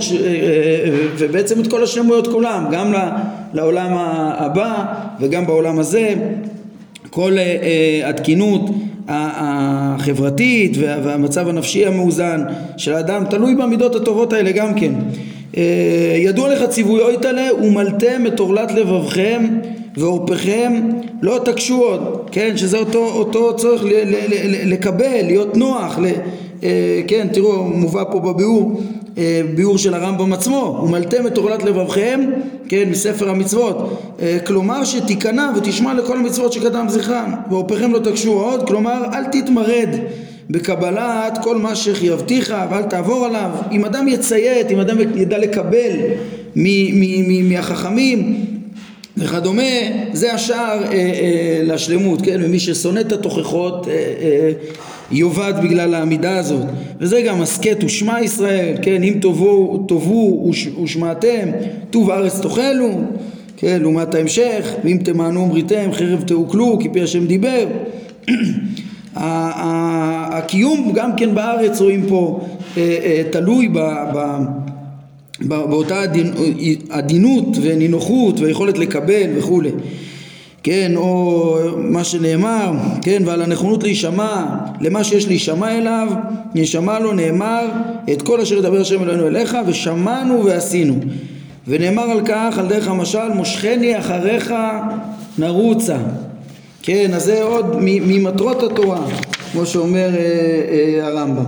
ובעצם 1.17 1.61
את 1.61 1.67
כל 1.67 1.83
השלמויות 1.83 2.27
כולם, 2.27 2.65
גם 2.71 2.93
לעולם 3.53 3.91
הבא 4.37 4.85
וגם 5.19 5.47
בעולם 5.47 5.79
הזה, 5.79 6.13
כל 7.09 7.37
התקינות 8.05 8.61
החברתית 9.07 10.77
והמצב 10.77 11.47
הנפשי 11.47 11.85
המאוזן 11.85 12.43
של 12.77 12.93
האדם 12.93 13.23
תלוי 13.29 13.55
במידות 13.55 13.95
הטובות 13.95 14.33
האלה 14.33 14.51
גם 14.51 14.73
כן. 14.73 14.93
אה, 15.57 16.15
ידוע 16.17 16.53
לך 16.53 16.69
ציווי 16.69 17.01
אוי 17.01 17.17
תלה 17.21 17.47
ומלתם 17.63 18.27
את 18.27 18.39
עורלת 18.39 18.71
לבבכם 18.71 19.45
ועורפכם 19.97 20.89
לא 21.21 21.39
תקשו 21.45 21.83
עוד, 21.83 22.29
כן, 22.31 22.57
שזה 22.57 22.77
אותו, 22.77 23.07
אותו 23.07 23.55
צורך 23.55 23.83
ל, 23.83 23.87
ל, 23.87 24.15
ל, 24.27 24.73
לקבל, 24.73 25.21
להיות 25.25 25.57
נוח, 25.57 25.99
ל, 25.99 26.05
אה, 26.63 27.01
כן, 27.07 27.27
תראו, 27.33 27.63
מובא 27.63 28.03
פה 28.11 28.19
בביאור, 28.19 28.81
אה, 29.17 29.41
ביאור 29.55 29.77
של 29.77 29.93
הרמב"ם 29.93 30.33
עצמו, 30.33 30.81
ומלתם 30.83 31.27
את 31.27 31.37
עורלת 31.37 31.63
לבבכם, 31.63 32.19
כן, 32.67 32.89
מספר 32.89 33.29
המצוות, 33.29 34.01
כלומר 34.47 34.83
שתיכנע 34.83 35.51
ותשמע 35.57 35.93
לכל 35.93 36.17
המצוות 36.17 36.53
שקדם 36.53 36.89
זכרם, 36.89 37.33
ועורפכם 37.49 37.93
לא 37.93 37.99
תקשו 37.99 38.31
עוד, 38.31 38.67
כלומר 38.67 39.05
אל 39.13 39.23
תתמרד 39.23 39.89
בקבלת 40.49 41.37
כל 41.43 41.57
מה 41.57 41.75
שחייבתיך 41.75 42.55
ואל 42.71 42.83
תעבור 42.83 43.25
עליו. 43.25 43.49
אם 43.71 43.85
אדם 43.85 44.07
יציית, 44.07 44.71
אם 44.71 44.79
אדם 44.79 44.97
ידע 45.15 45.37
לקבל 45.37 45.91
מהחכמים 47.43 48.45
וכדומה, 49.17 49.63
זה 50.13 50.33
השער 50.33 50.83
אה, 50.83 50.91
אה, 50.91 51.59
לשלמות, 51.63 52.21
כן? 52.21 52.39
ומי 52.43 52.59
ששונא 52.59 52.99
את 52.99 53.11
התוכחות 53.11 53.87
אה, 53.87 53.93
אה, 53.93 54.51
יאבד 55.11 55.53
בגלל 55.63 55.95
העמידה 55.95 56.37
הזאת. 56.37 56.65
וזה 56.99 57.21
גם 57.21 57.41
הסכת 57.41 57.77
ושמע 57.83 58.21
ישראל, 58.21 58.75
כן? 58.81 59.03
אם 59.03 59.13
תבואו, 59.21 59.85
תבואו 59.87 60.51
ושמעתם, 60.83 61.49
טוב 61.89 62.09
ארץ 62.09 62.39
תאכלו, 62.39 62.89
כן? 63.57 63.77
לעומת 63.81 64.15
ההמשך, 64.15 64.73
ואם 64.83 64.97
תמענו 65.03 65.45
אמריתם 65.45 65.89
חרב 65.93 66.21
תאוכלו, 66.21 66.79
כי 66.79 66.89
פי 66.89 67.01
השם 67.01 67.25
דיבר. 67.27 67.67
הקיום 69.15 70.91
גם 70.95 71.15
כן 71.17 71.35
בארץ 71.35 71.81
רואים 71.81 72.05
פה 72.09 72.39
אה, 72.77 72.97
אה, 73.03 73.23
תלוי 73.31 73.67
ב, 73.67 73.79
ב, 74.13 74.37
באותה 75.41 76.01
עדינות 76.89 77.57
ונינוחות 77.61 78.39
ויכולת 78.39 78.77
לקבל 78.77 79.29
וכולי 79.37 79.71
כן, 80.63 80.91
או 80.95 81.57
מה 81.77 82.03
שנאמר, 82.03 82.71
כן, 83.01 83.23
ועל 83.25 83.41
הנכונות 83.41 83.83
להישמע 83.83 84.45
למה 84.81 85.03
שיש 85.03 85.27
להישמע 85.27 85.77
אליו, 85.77 86.07
נשמע 86.55 86.99
לו 86.99 87.13
נאמר 87.13 87.65
את 88.13 88.21
כל 88.21 88.41
אשר 88.41 88.57
ידבר 88.57 88.81
השם 88.81 89.03
אלינו 89.03 89.27
אליך 89.27 89.57
ושמענו 89.67 90.45
ועשינו 90.45 90.95
ונאמר 91.67 92.03
על 92.03 92.21
כך 92.25 92.57
על 92.57 92.67
דרך 92.67 92.87
המשל 92.87 93.33
מושכני 93.33 93.99
אחריך 93.99 94.53
נרוצה 95.37 95.97
כן, 96.83 97.13
אז 97.13 97.23
זה 97.23 97.43
עוד 97.43 97.75
ממטרות 97.81 98.63
התורה, 98.63 99.07
כמו 99.51 99.65
שאומר 99.65 100.09
אה, 100.15 100.21
אה, 100.99 101.07
הרמב"ם. 101.07 101.43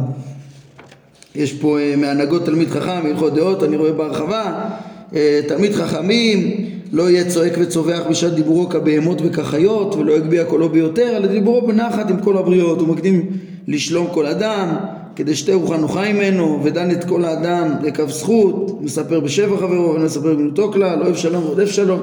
יש 1.36 1.54
פה 1.54 1.80
אה, 1.80 1.96
מהנהגות 1.96 2.46
תלמיד 2.46 2.70
חכם, 2.70 3.06
הלכות 3.06 3.34
דעות, 3.34 3.64
אני 3.64 3.78
רואה 3.78 3.92
בהרחבה, 3.92 4.70
אה, 5.16 5.40
תלמיד 5.48 5.74
חכמים 5.74 6.70
לא 6.94 7.10
יהיה 7.10 7.30
צועק 7.30 7.54
וצווח 7.62 8.08
בשעת 8.10 8.34
דיבורו 8.34 8.70
כבהמות 8.70 9.18
וכחיות 9.24 9.96
ולא 9.96 10.14
יגביה 10.14 10.46
קולו 10.46 10.70
ביותר, 10.70 11.18
אלא 11.18 11.28
דיבורו 11.28 11.68
בנחת 11.68 12.10
עם 12.10 12.20
כל 12.22 12.38
הבריות, 12.38 12.80
הוא 12.80 12.88
מקדים 12.88 13.32
לשלום 13.68 14.08
כל 14.14 14.26
אדם, 14.26 14.76
כדי 15.16 15.36
שתי 15.36 15.54
רוחה 15.54 15.78
נוחה 15.78 16.14
ממנו, 16.14 16.60
ודן 16.64 16.92
את 16.92 17.04
כל 17.04 17.26
האדם 17.26 17.76
לקו 17.84 18.10
זכות, 18.10 18.82
מספר 18.82 19.20
בשבע 19.20 19.58
חברו 19.58 19.94
ומספר 19.96 20.34
בגנותו 20.34 20.72
כלל, 20.72 21.00
לא 21.00 21.06
אוהב 21.06 21.16
שלום 21.16 21.46
ועודף 21.46 21.72
שלום. 21.72 22.02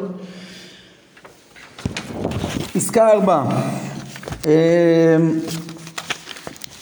פסקה 2.72 3.11
ארבע 3.11 3.42
אמ, 4.46 4.50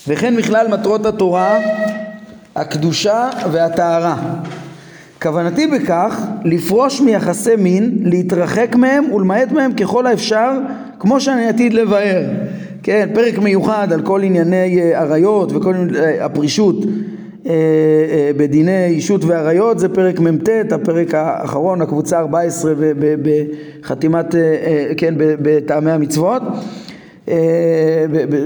וכן 0.09 0.37
מכלל 0.37 0.69
מטרות 0.69 1.07
התורה 1.07 1.59
הקדושה 2.57 3.29
והטהרה. 3.53 4.17
כוונתי 5.23 5.67
בכך 5.67 6.27
לפרוש 6.45 7.01
מיחסי 7.01 7.57
מין, 7.57 7.99
להתרחק 8.03 8.77
מהם 8.77 9.13
ולמעט 9.13 9.53
מהם 9.53 9.73
ככל 9.73 10.07
האפשר, 10.07 10.53
כמו 10.99 11.21
שאני 11.21 11.49
עתיד 11.49 11.75
לבאר. 11.75 12.25
כן, 12.83 13.09
פרק 13.15 13.39
מיוחד 13.39 13.93
על 13.93 14.03
כל 14.03 14.23
ענייני 14.23 14.81
אה, 14.81 15.01
עריות 15.01 15.53
וכל 15.53 15.75
ענייני 15.75 16.21
הפרישות 16.21 16.77
אה, 17.47 17.51
אה, 17.51 18.31
בדיני 18.37 18.87
אישות 18.87 19.25
ועריות. 19.25 19.79
זה 19.79 19.89
פרק 19.89 20.21
מ"ט, 20.21 20.49
הפרק 20.73 21.15
האחרון, 21.15 21.83
הקבוצה 21.83 22.19
14 22.19 22.73
בחתימת, 23.23 24.35
כן, 24.97 25.15
בטעמי 25.19 25.91
המצוות. 25.91 26.43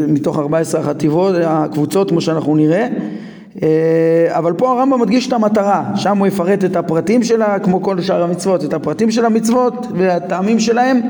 מתוך 0.08 0.38
14 0.38 0.80
החטיבות, 0.80 1.34
הקבוצות 1.44 2.10
כמו 2.10 2.20
שאנחנו 2.20 2.56
נראה 2.56 2.86
אבל 4.28 4.52
פה 4.52 4.72
הרמב"ם 4.72 5.00
מדגיש 5.00 5.28
את 5.28 5.32
המטרה, 5.32 5.84
שם 5.94 6.18
הוא 6.18 6.26
יפרט 6.26 6.64
את 6.64 6.76
הפרטים 6.76 7.22
שלה 7.22 7.58
כמו 7.58 7.82
כל 7.82 8.00
שאר 8.00 8.22
המצוות, 8.22 8.64
את 8.64 8.74
הפרטים 8.74 9.10
של 9.10 9.24
המצוות 9.24 9.86
והטעמים 9.96 10.60
שלהם 10.60 11.00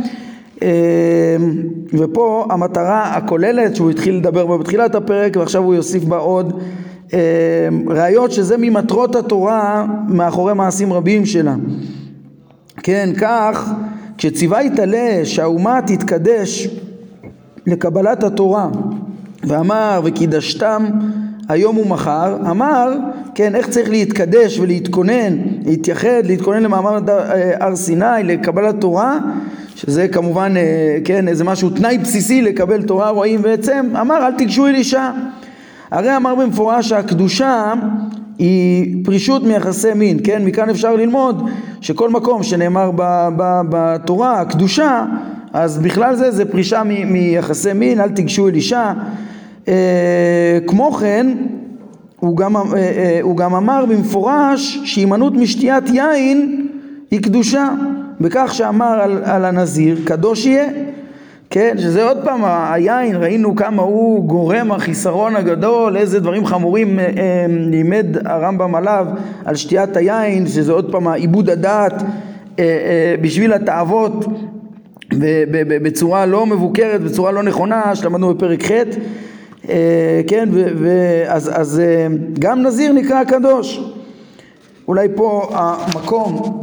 ופה 1.94 2.46
המטרה 2.50 3.16
הכוללת 3.16 3.76
שהוא 3.76 3.90
התחיל 3.90 4.14
לדבר 4.16 4.46
בה 4.46 4.58
בתחילת 4.58 4.94
הפרק 4.94 5.36
ועכשיו 5.36 5.62
הוא 5.62 5.74
יוסיף 5.74 6.04
בה 6.04 6.16
עוד 6.16 6.62
ראיות 7.88 8.32
שזה 8.32 8.56
ממטרות 8.58 9.16
התורה 9.16 9.86
מאחורי 10.08 10.54
מעשים 10.54 10.92
רבים 10.92 11.26
שלה. 11.26 11.54
כן, 12.82 13.10
כך 13.20 13.72
כשציווה 14.18 14.62
יתעלה 14.62 15.20
שהאומה 15.24 15.80
תתקדש 15.86 16.68
לקבלת 17.66 18.24
התורה 18.24 18.68
ואמר 19.44 20.00
וקידשתם 20.04 20.86
היום 21.48 21.78
ומחר, 21.78 22.37
אמר, 22.50 22.92
כן, 23.35 23.55
איך 23.55 23.68
צריך 23.68 23.90
להתקדש 23.90 24.59
ולהתכונן, 24.59 25.37
להתייחד, 25.66 26.22
להתכונן 26.24 26.62
למעמד 26.62 27.11
הר 27.61 27.76
סיני, 27.76 28.22
לקבלת 28.24 28.81
תורה, 28.81 29.18
שזה 29.74 30.09
כמובן, 30.09 30.55
כן, 31.05 31.28
איזה 31.28 31.44
משהו, 31.44 31.70
תנאי 31.70 31.98
בסיסי 31.98 32.42
לקבל 32.42 32.83
תורה, 32.83 33.11
רואים 33.11 33.42
בעצם, 33.42 33.87
אמר, 34.00 34.26
אל 34.26 34.33
תיגשו 34.33 34.66
אל 34.66 34.74
אישה. 34.74 35.12
הרי 35.90 36.16
אמר 36.16 36.35
במפורש 36.35 36.88
שהקדושה 36.88 37.72
היא 38.38 39.05
פרישות 39.05 39.42
מיחסי 39.42 39.94
מין, 39.94 40.18
כן? 40.24 40.44
מכאן 40.44 40.70
אפשר 40.70 40.96
ללמוד 40.96 41.50
שכל 41.81 42.11
מקום 42.11 42.42
שנאמר 42.42 42.90
בתורה, 43.70 44.44
קדושה, 44.44 45.05
אז 45.52 45.78
בכלל 45.78 46.16
זה 46.16 46.31
זה 46.31 46.44
פרישה 46.44 46.83
מיחסי 47.07 47.72
מין, 47.72 48.00
אל 48.00 48.09
תיגשו 48.09 48.48
אל 48.48 48.55
אישה. 48.55 48.92
אה, 49.68 50.59
כמו 50.66 50.92
כן, 50.92 51.37
הוא 52.20 52.37
גם, 52.37 52.57
אה, 52.57 52.62
אה, 52.75 53.18
הוא 53.22 53.37
גם 53.37 53.55
אמר 53.55 53.85
במפורש 53.87 54.79
שהימנעות 54.85 55.35
משתיית 55.35 55.85
יין 55.88 56.68
היא 57.11 57.22
קדושה, 57.22 57.68
בכך 58.20 58.51
שאמר 58.55 59.01
על, 59.03 59.22
על 59.25 59.44
הנזיר, 59.44 59.98
קדוש 60.05 60.46
יהיה. 60.46 60.68
כן, 61.51 61.75
שזה 61.79 62.05
עוד 62.05 62.18
פעם 62.25 62.40
היין, 62.44 63.16
ראינו 63.16 63.57
כמה 63.57 63.83
הוא 63.83 64.25
גורם 64.25 64.72
החיסרון 64.72 65.37
הגדול, 65.37 65.96
איזה 65.96 66.20
דברים 66.20 66.46
חמורים 66.46 66.98
לימד 67.48 68.07
הרמב"ם 68.25 68.75
עליו 68.75 69.07
על 69.44 69.57
שתיית 69.57 69.96
היין, 69.96 70.46
שזה 70.46 70.72
עוד 70.72 70.92
פעם 70.92 71.09
עיבוד 71.09 71.51
הדעת 71.51 72.03
בשביל 73.22 73.53
התאוות 73.53 74.27
בצורה 75.83 76.27
לא 76.27 76.46
מבוקרת, 76.46 77.01
בצורה 77.01 77.33
לא 77.33 77.42
נכונה, 77.42 77.96
שלמדנו 77.96 78.35
בפרק 78.35 78.62
ח', 78.64 78.72
כן, 80.27 80.48
ואז 80.53 81.51
אז 81.53 81.83
גם 82.38 82.62
נזיר 82.62 82.92
נקרא 82.92 83.25
קדוש. 83.25 83.81
אולי 84.88 85.09
פה 85.14 85.51
המקום 85.53 86.61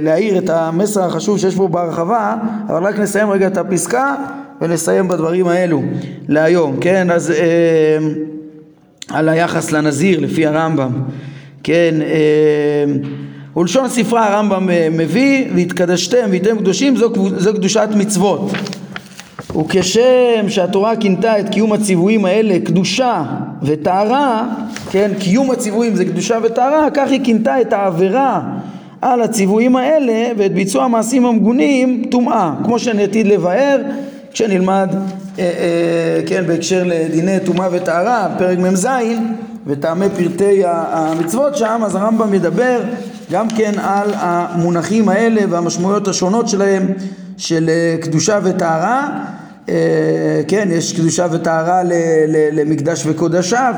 להעיר 0.00 0.38
את 0.38 0.50
המסר 0.50 1.04
החשוב 1.04 1.38
שיש 1.38 1.54
פה 1.54 1.68
בהרחבה, 1.68 2.36
אבל 2.68 2.86
רק 2.86 2.98
נסיים 2.98 3.30
רגע 3.30 3.46
את 3.46 3.56
הפסקה 3.56 4.14
ונסיים 4.60 5.08
בדברים 5.08 5.48
האלו 5.48 5.82
להיום, 6.28 6.76
כן? 6.80 7.10
אז 7.10 7.30
אה, 7.30 7.98
על 9.08 9.28
היחס 9.28 9.72
לנזיר 9.72 10.20
לפי 10.20 10.46
הרמב"ם, 10.46 10.92
כן? 11.62 11.94
אה, 12.02 12.84
ולשון 13.56 13.88
ספרה 13.88 14.34
הרמב"ם 14.34 14.70
אה, 14.70 14.88
מביא 14.90 15.46
והתקדשתם 15.54 16.26
והייתם 16.28 16.58
קדושים 16.58 16.96
זו, 16.96 17.12
זו 17.36 17.54
קדושת 17.54 17.88
מצוות 17.96 18.50
וכשם 19.56 20.48
שהתורה 20.48 20.96
כינתה 20.96 21.40
את 21.40 21.48
קיום 21.48 21.72
הציוויים 21.72 22.24
האלה 22.24 22.58
קדושה 22.64 23.22
וטהרה, 23.62 24.46
כן, 24.90 25.10
קיום 25.18 25.50
הציוויים 25.50 25.96
זה 25.96 26.04
קדושה 26.04 26.38
וטהרה, 26.42 26.88
כך 26.94 27.10
היא 27.10 27.20
כינתה 27.24 27.60
את 27.60 27.72
העבירה 27.72 28.42
על 29.02 29.22
הציוויים 29.22 29.76
האלה 29.76 30.32
ואת 30.36 30.54
ביצוע 30.54 30.84
המעשים 30.84 31.26
המגונים 31.26 32.04
טומאה, 32.10 32.52
כמו 32.64 32.78
שאני 32.78 33.04
עתיד 33.04 33.26
לבאר 33.26 33.80
כשנלמד 34.32 34.88
אה, 35.38 35.44
אה, 35.44 36.22
כן, 36.26 36.44
בהקשר 36.46 36.82
לדיני 36.86 37.40
טומאה 37.44 37.68
וטהרה, 37.72 38.28
פרק 38.38 38.58
מ"ז 38.58 38.88
וטעמי 39.66 40.06
פרטי 40.16 40.62
המצוות 40.66 41.56
שם, 41.56 41.80
אז 41.84 41.94
הרמב"ם 41.94 42.30
מדבר 42.30 42.80
גם 43.32 43.48
כן 43.48 43.72
על 43.78 44.10
המונחים 44.14 45.08
האלה 45.08 45.40
והמשמעויות 45.50 46.08
השונות 46.08 46.48
שלהם 46.48 46.86
של 47.36 47.68
אה, 47.68 47.96
קדושה 48.00 48.38
וטהרה, 48.42 49.24
כן, 50.48 50.68
יש 50.72 50.92
קדושה 50.92 51.26
וטהרה 51.30 51.82
למקדש 52.52 53.02
וקודשיו 53.06 53.74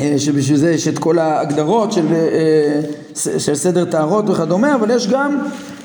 אה, 0.00 0.14
שבשביל 0.18 0.56
זה 0.56 0.70
יש 0.70 0.88
את 0.88 0.98
כל 0.98 1.18
ההגדרות 1.18 1.92
של, 1.92 2.06
אה, 2.12 2.80
של 3.38 3.54
סדר 3.54 3.84
טהרות 3.84 4.30
וכדומה, 4.30 4.74
אבל 4.74 4.90
יש 4.90 5.06
גם 5.08 5.38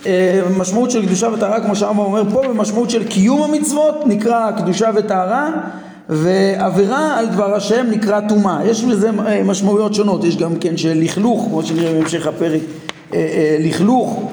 אה, 0.06 0.42
משמעות 0.58 0.92
של 0.92 1.06
קדושה 1.06 1.30
וטהרה, 1.34 1.60
כמו 1.60 1.76
שהרמב"ם 1.76 2.00
אומר 2.00 2.24
פה, 2.32 2.42
ומשמעות 2.50 2.90
של 2.90 3.04
קיום 3.04 3.42
המצוות 3.42 4.08
נקרא 4.08 4.52
קדושה 4.52 4.90
וטהרה, 4.96 5.50
ועבירה 6.10 7.20
על 7.20 7.26
דבר 7.26 7.56
השם 7.56 7.86
נקרא 7.92 8.20
טומאה. 8.30 8.66
יש 8.66 8.84
לזה 8.84 9.10
משמעויות 9.46 9.94
שונות, 9.94 10.24
יש 10.24 10.38
גם 10.38 10.56
כן 10.56 10.78
של 10.78 10.94
לכלוך, 10.98 11.46
כמו 11.50 11.64
שנראה 11.64 11.94
בהמשך 11.94 12.28
הפרק, 12.28 12.62
לכלוך. 13.60 14.32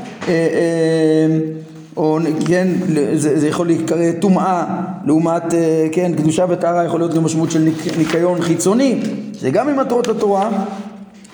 או 1.98 2.18
כן, 2.46 2.68
זה, 3.14 3.40
זה 3.40 3.48
יכול 3.48 3.66
להיקרא 3.66 4.12
טומאה 4.20 4.64
לעומת, 5.04 5.54
אה, 5.54 5.86
כן, 5.92 6.12
קדושה 6.16 6.44
וטהרה 6.48 6.84
יכול 6.84 7.00
להיות 7.00 7.14
גם 7.14 7.24
משמעות 7.24 7.50
של 7.50 7.58
ניק, 7.58 7.98
ניקיון 7.98 8.40
חיצוני, 8.42 9.00
זה 9.40 9.50
גם 9.50 9.66
ממטרות 9.66 10.08
התורה, 10.08 10.50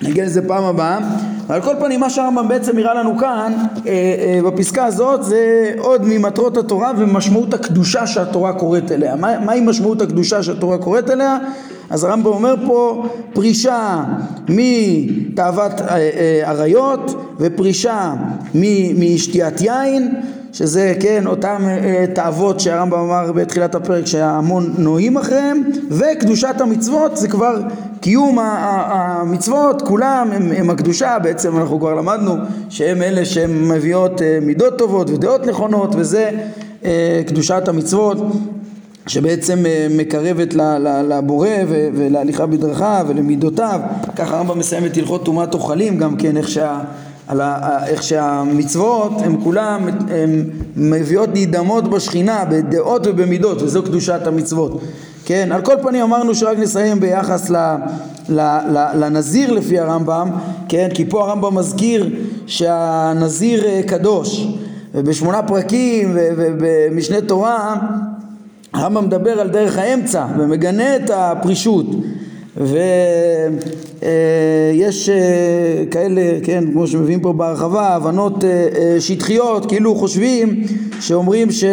נגיע 0.02 0.24
לזה 0.24 0.48
פעם 0.48 0.64
הבאה, 0.64 0.98
על 1.48 1.60
כל 1.60 1.74
פנים 1.80 2.00
מה 2.00 2.10
שהרמב"ם 2.10 2.48
בעצם 2.48 2.76
נראה 2.76 2.94
לנו 2.94 3.18
כאן 3.18 3.52
אה, 3.86 3.92
אה, 3.92 4.50
בפסקה 4.50 4.84
הזאת 4.84 5.24
זה 5.24 5.72
עוד 5.78 6.02
ממטרות 6.04 6.56
התורה 6.56 6.92
ומשמעות 6.98 7.54
הקדושה 7.54 8.06
שהתורה 8.06 8.52
קוראת 8.52 8.92
אליה. 8.92 9.16
מה, 9.16 9.40
מהי 9.40 9.60
משמעות 9.60 10.02
הקדושה 10.02 10.42
שהתורה 10.42 10.78
קוראת 10.78 11.10
אליה? 11.10 11.38
אז 11.90 12.04
הרמב"ם 12.04 12.26
אומר 12.26 12.54
פה 12.66 13.06
פרישה 13.32 14.04
מתאוות 14.48 15.72
עריות 16.44 17.14
ופרישה 17.40 18.14
משתיית 18.94 19.60
יין 19.60 20.14
שזה 20.54 20.94
כן 21.00 21.26
אותם 21.26 21.62
אה, 21.68 22.04
תאוות 22.14 22.60
שהרמב"ם 22.60 22.98
אמר 22.98 23.32
בתחילת 23.32 23.74
הפרק 23.74 24.06
שההמון 24.06 24.74
נוהים 24.78 25.16
אחריהם 25.16 25.62
וקדושת 25.90 26.54
המצוות 26.58 27.16
זה 27.16 27.28
כבר 27.28 27.60
קיום 28.00 28.38
המצוות 28.38 29.82
כולם 29.82 30.28
הם, 30.32 30.52
הם 30.56 30.70
הקדושה 30.70 31.18
בעצם 31.22 31.58
אנחנו 31.58 31.78
כבר 31.78 31.94
למדנו 31.94 32.36
שהם 32.68 33.02
אלה 33.02 33.24
שהן 33.24 33.68
מביאות 33.68 34.22
אה, 34.22 34.38
מידות 34.42 34.78
טובות 34.78 35.10
ודעות 35.10 35.46
נכונות 35.46 35.94
וזה 35.96 36.30
אה, 36.84 37.22
קדושת 37.26 37.68
המצוות 37.68 38.18
שבעצם 39.06 39.64
מקרבת 39.90 40.54
לבורא 41.08 41.48
ולהליכה 41.68 42.46
בדרכה 42.46 43.02
ולמידותיו. 43.06 43.80
ככה 44.16 44.36
הרמב"ם 44.36 44.58
מסיים 44.58 44.86
את 44.86 44.96
הלכות 44.96 45.24
טומאת 45.24 45.54
אוכלים 45.54 45.98
גם 45.98 46.16
כן 46.16 46.36
איך 46.36 46.48
שה 46.48 46.80
על 47.28 47.40
איך 47.86 48.02
שהמצוות 48.02 49.12
הם 49.24 49.40
כולם 49.44 49.88
הם 50.08 50.50
מביאות 50.76 51.28
להידמות 51.32 51.90
בשכינה 51.90 52.44
בדעות 52.44 53.06
ובמידות 53.06 53.62
וזו 53.62 53.82
קדושת 53.82 54.26
המצוות. 54.26 54.80
כן? 55.24 55.48
על 55.52 55.62
כל 55.62 55.74
פנים 55.82 56.02
אמרנו 56.02 56.34
שרק 56.34 56.58
נסיים 56.58 57.00
ביחס 57.00 57.50
ל, 57.50 57.56
ל, 58.28 58.40
ל, 58.40 58.86
לנזיר 58.94 59.52
לפי 59.52 59.78
הרמב"ם 59.78 60.30
כן? 60.68 60.88
כי 60.94 61.04
פה 61.04 61.22
הרמב"ם 61.24 61.54
מזכיר 61.54 62.10
שהנזיר 62.46 63.64
אה, 63.64 63.80
קדוש. 63.86 64.46
ובשמונה 64.94 65.42
פרקים 65.42 66.12
ובמשנה 66.14 67.20
תורה 67.20 67.76
הרמב"ם 68.72 69.04
מדבר 69.04 69.40
על 69.40 69.48
דרך 69.48 69.78
האמצע 69.78 70.26
ומגנה 70.38 70.96
את 70.96 71.10
הפרישות 71.14 71.86
ויש 72.56 72.78
אה, 75.08 75.84
כאלה, 75.90 76.22
כן, 76.42 76.64
כמו 76.72 76.86
שמביאים 76.86 77.20
פה 77.20 77.32
בהרחבה, 77.32 77.88
הבנות 77.88 78.44
אה, 78.44 78.68
אה, 78.76 78.96
שטחיות, 79.00 79.66
כאילו 79.66 79.94
חושבים 79.94 80.62
שאומרים 81.00 81.50
ש... 81.50 81.64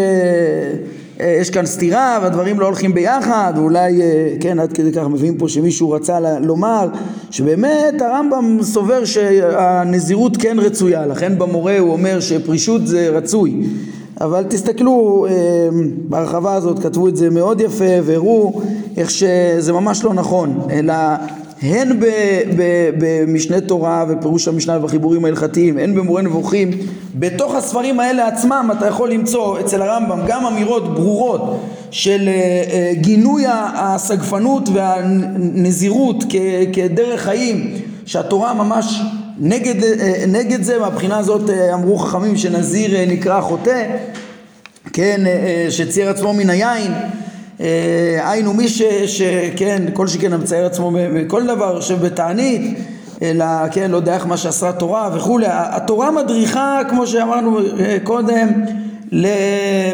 אה, 1.21 1.37
יש 1.41 1.49
כאן 1.49 1.65
סתירה 1.65 2.19
והדברים 2.21 2.59
לא 2.59 2.65
הולכים 2.65 2.93
ביחד, 2.93 3.53
ואולי, 3.55 4.01
כן, 4.39 4.59
עד 4.59 4.73
כדי 4.73 4.91
כך 4.91 5.07
מביאים 5.07 5.37
פה 5.37 5.49
שמישהו 5.49 5.91
רצה 5.91 6.19
לומר 6.39 6.87
שבאמת 7.31 8.01
הרמב"ם 8.01 8.57
סובר 8.61 9.05
שהנזירות 9.05 10.37
כן 10.37 10.59
רצויה, 10.59 11.05
לכן 11.05 11.37
במורה 11.37 11.79
הוא 11.79 11.91
אומר 11.91 12.19
שפרישות 12.19 12.87
זה 12.87 13.09
רצוי. 13.09 13.53
אבל 14.23 14.43
תסתכלו, 14.43 15.25
בהרחבה 16.09 16.53
הזאת 16.53 16.79
כתבו 16.79 17.07
את 17.07 17.15
זה 17.15 17.29
מאוד 17.29 17.61
יפה 17.61 17.85
והראו 18.03 18.61
איך 18.97 19.09
שזה 19.09 19.73
ממש 19.73 20.03
לא 20.03 20.13
נכון, 20.13 20.67
אלא 20.71 20.93
הן 21.61 21.99
במשנה 22.97 23.61
תורה 23.61 24.05
ופירוש 24.09 24.47
המשנה 24.47 24.77
ובחיבורים 24.77 25.25
ההלכתיים, 25.25 25.77
הן 25.77 25.95
במורה 25.95 26.21
נבוכים, 26.21 26.71
בתוך 27.15 27.55
הספרים 27.55 27.99
האלה 27.99 28.27
עצמם 28.27 28.69
אתה 28.77 28.87
יכול 28.87 29.11
למצוא 29.11 29.59
אצל 29.59 29.81
הרמב"ם 29.81 30.19
גם 30.27 30.45
אמירות 30.45 30.93
ברורות 30.93 31.59
של 31.91 32.27
אה, 32.27 32.33
אה, 32.71 32.91
גינוי 32.95 33.43
הסגפנות 33.75 34.69
והנזירות 34.73 36.23
כדרך 36.73 37.21
חיים, 37.21 37.73
שהתורה 38.05 38.53
ממש 38.53 39.01
נגד, 39.39 39.83
אה, 39.83 40.23
נגד 40.27 40.63
זה, 40.63 40.79
מהבחינה 40.79 41.17
הזאת 41.17 41.49
אמרו 41.73 41.97
חכמים 41.97 42.37
שנזיר 42.37 43.05
נקרא 43.07 43.41
חוטא, 43.41 43.85
כן, 44.93 45.21
שצייר 45.69 46.09
עצמו 46.09 46.33
מן 46.33 46.49
היין 46.49 46.91
אה, 47.61 48.29
היינו 48.31 48.53
מי 48.53 48.67
ש... 48.67 48.81
שכן, 49.05 49.83
כל 49.93 50.07
שכן 50.07 50.33
המצייר 50.33 50.65
עצמו 50.65 50.91
בכל 50.93 51.47
דבר, 51.47 51.75
יושב 51.75 52.05
בתענית, 52.05 52.77
אלא, 53.21 53.45
כן, 53.71 53.91
לא 53.91 53.97
יודע 53.97 54.13
איך 54.13 54.25
מה 54.25 54.37
שעשה 54.37 54.69
התורה 54.69 55.09
וכולי. 55.13 55.45
התורה 55.49 56.11
מדריכה, 56.11 56.79
כמו 56.89 57.07
שאמרנו 57.07 57.59
אה, 57.59 57.97
קודם, 58.03 58.49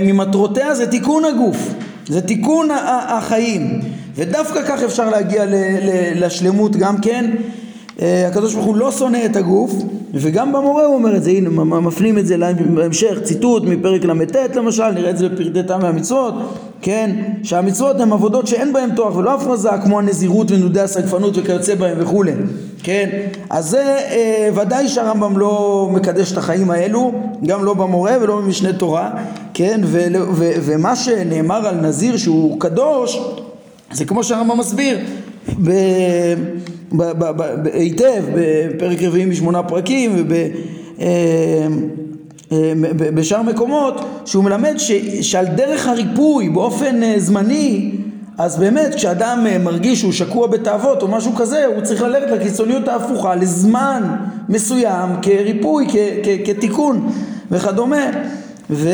ממטרותיה 0.02 0.76
זה 0.76 0.88
תיקון 0.88 1.26
הגוף, 1.26 1.74
זה 2.08 2.22
תיקון 2.22 2.70
החיים, 3.08 3.80
ודווקא 4.16 4.62
כך 4.68 4.84
אפשר 4.84 5.10
להגיע 5.10 5.46
לשלמות 6.16 6.76
גם 6.76 6.98
כן. 6.98 7.32
אה, 8.02 8.28
הקדוש 8.28 8.54
ברוך 8.54 8.66
הוא 8.66 8.76
לא 8.76 8.92
שונא 8.92 9.26
את 9.26 9.36
הגוף, 9.36 9.72
וגם 10.14 10.54
במורה 10.54 10.86
הוא 10.86 10.96
אומר 10.96 11.16
את 11.16 11.24
זה, 11.24 11.32
הנה 11.32 11.50
מפנים 11.64 12.18
את 12.18 12.28
זה 12.28 12.38
בהמשך, 12.76 13.20
ציטוט 13.24 13.64
מפרק 13.64 14.06
ל"ט 14.06 14.36
למשל, 14.56 14.92
נראה 14.92 15.10
את 15.10 15.18
זה 15.18 15.30
בפרטי 15.30 15.64
טעם 15.64 15.82
מהמצוות, 15.82 16.34
כן, 16.82 17.16
שהמצוות 17.44 18.00
הן 18.00 18.14
עבודות 18.14 18.48
שאין 18.48 18.74
בהן 18.74 18.90
תואר 18.96 19.18
ולא 19.18 19.34
הפרזה, 19.34 19.70
כמו 19.84 20.00
הנזירות 20.00 20.52
ונודי 20.52 20.80
הסגפנות 20.82 21.38
וכיוצא 21.38 21.76
בהן 21.76 22.02
וכולי, 22.02 22.32
כן, 22.84 23.10
אז 23.50 23.70
זה 23.70 23.98
אה, 24.12 24.50
ודאי 24.56 24.88
שהרמב"ם 24.88 25.38
לא 25.38 25.90
מקדש 25.94 26.32
את 26.32 26.38
החיים 26.38 26.72
האלו, 26.72 27.12
גם 27.46 27.66
לא 27.66 27.74
במורה 27.74 28.18
ולא 28.22 28.36
במשנה 28.36 28.74
תורה, 28.74 29.12
כן, 29.54 29.82
ו, 29.84 30.06
ו, 30.32 30.52
ומה 30.62 30.96
שנאמר 30.96 31.68
על 31.68 31.76
נזיר 31.76 32.18
שהוא 32.18 32.60
קדוש, 32.60 33.22
זה 33.92 34.06
כמו 34.06 34.24
שהרמב"ם 34.24 34.60
מסביר, 34.60 35.00
ב... 35.64 35.72
היטב 37.74 38.24
בפרק 38.36 39.04
רביעי 39.04 39.26
משמונה 39.26 39.64
פרקים 39.64 40.16
ובשאר 42.52 43.38
אה, 43.38 43.44
אה, 43.44 43.50
מקומות 43.54 44.02
שהוא 44.26 44.44
מלמד 44.44 44.74
ש, 44.78 44.92
שעל 45.22 45.46
דרך 45.46 45.88
הריפוי 45.88 46.50
באופן 46.50 47.04
אה, 47.04 47.14
זמני 47.18 47.92
אז 48.38 48.58
באמת 48.58 48.96
כשאדם 48.96 49.46
מרגיש 49.64 50.00
שהוא 50.00 50.12
שקוע 50.12 50.48
בתאוות 50.48 51.02
או 51.02 51.08
משהו 51.08 51.36
כזה 51.36 51.66
הוא 51.66 51.82
צריך 51.82 52.02
ללכת 52.02 52.32
לקיצוניות 52.32 52.88
ההפוכה 52.88 53.36
לזמן 53.36 54.04
מסוים 54.50 55.10
כריפוי, 55.22 55.88
כ, 55.90 55.96
כ, 56.24 56.28
כתיקון 56.46 57.10
וכדומה. 57.52 58.06
ו... 58.70 58.90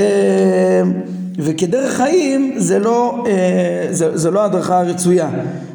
וכדרך 1.39 1.93
חיים 1.93 2.53
זה 2.57 2.79
לא, 2.79 3.23
זה, 3.91 4.17
זה 4.17 4.31
לא 4.31 4.43
הדרכה 4.43 4.81
רצויה 4.81 5.29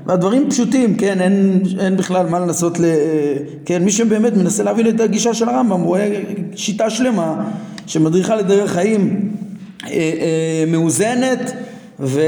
והדברים 0.08 0.50
פשוטים, 0.50 0.96
כן, 0.96 1.20
אין, 1.20 1.62
אין 1.78 1.96
בכלל 1.96 2.26
מה 2.26 2.38
לנסות, 2.38 2.78
ל, 2.80 2.84
כן, 3.64 3.84
מי 3.84 3.90
שבאמת 3.90 4.36
מנסה 4.36 4.62
להבין 4.62 4.88
את 4.88 5.00
הגישה 5.00 5.34
של 5.34 5.48
הרמב"ם 5.48 5.80
רואה 5.80 6.20
שיטה 6.56 6.90
שלמה 6.90 7.44
שמדריכה 7.86 8.36
לדרך 8.36 8.70
חיים 8.70 9.30
אה, 9.84 9.90
אה, 9.90 10.64
מאוזנת 10.66 11.52
ו, 12.00 12.20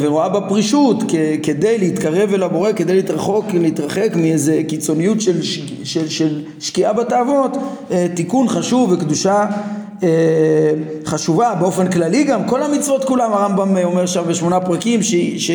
ורואה 0.00 0.28
בפרישות 0.28 1.02
כ, 1.08 1.14
כדי 1.42 1.78
להתקרב 1.78 2.34
אל 2.34 2.42
הבורא, 2.42 2.72
כדי 2.72 2.94
להתרחוק, 2.94 3.46
להתרחק 3.54 4.12
מאיזה 4.16 4.62
קיצוניות 4.68 5.20
של, 5.20 5.42
של, 5.84 6.08
של 6.08 6.40
שקיעה 6.60 6.92
בתאוות, 6.92 7.56
אה, 7.90 8.06
תיקון 8.14 8.48
חשוב 8.48 8.92
וקדושה 8.92 9.46
אה, 10.02 10.08
חשובה 11.06 11.54
באופן 11.54 11.90
כללי 11.90 12.24
גם, 12.24 12.48
כל 12.48 12.62
המצוות 12.62 13.04
כולם 13.04 13.32
הרמב"ם 13.32 13.76
אומר 13.84 14.06
שם 14.06 14.22
בשמונה 14.28 14.60
פרקים 14.60 15.02
ש, 15.02 15.14
ש, 15.36 15.50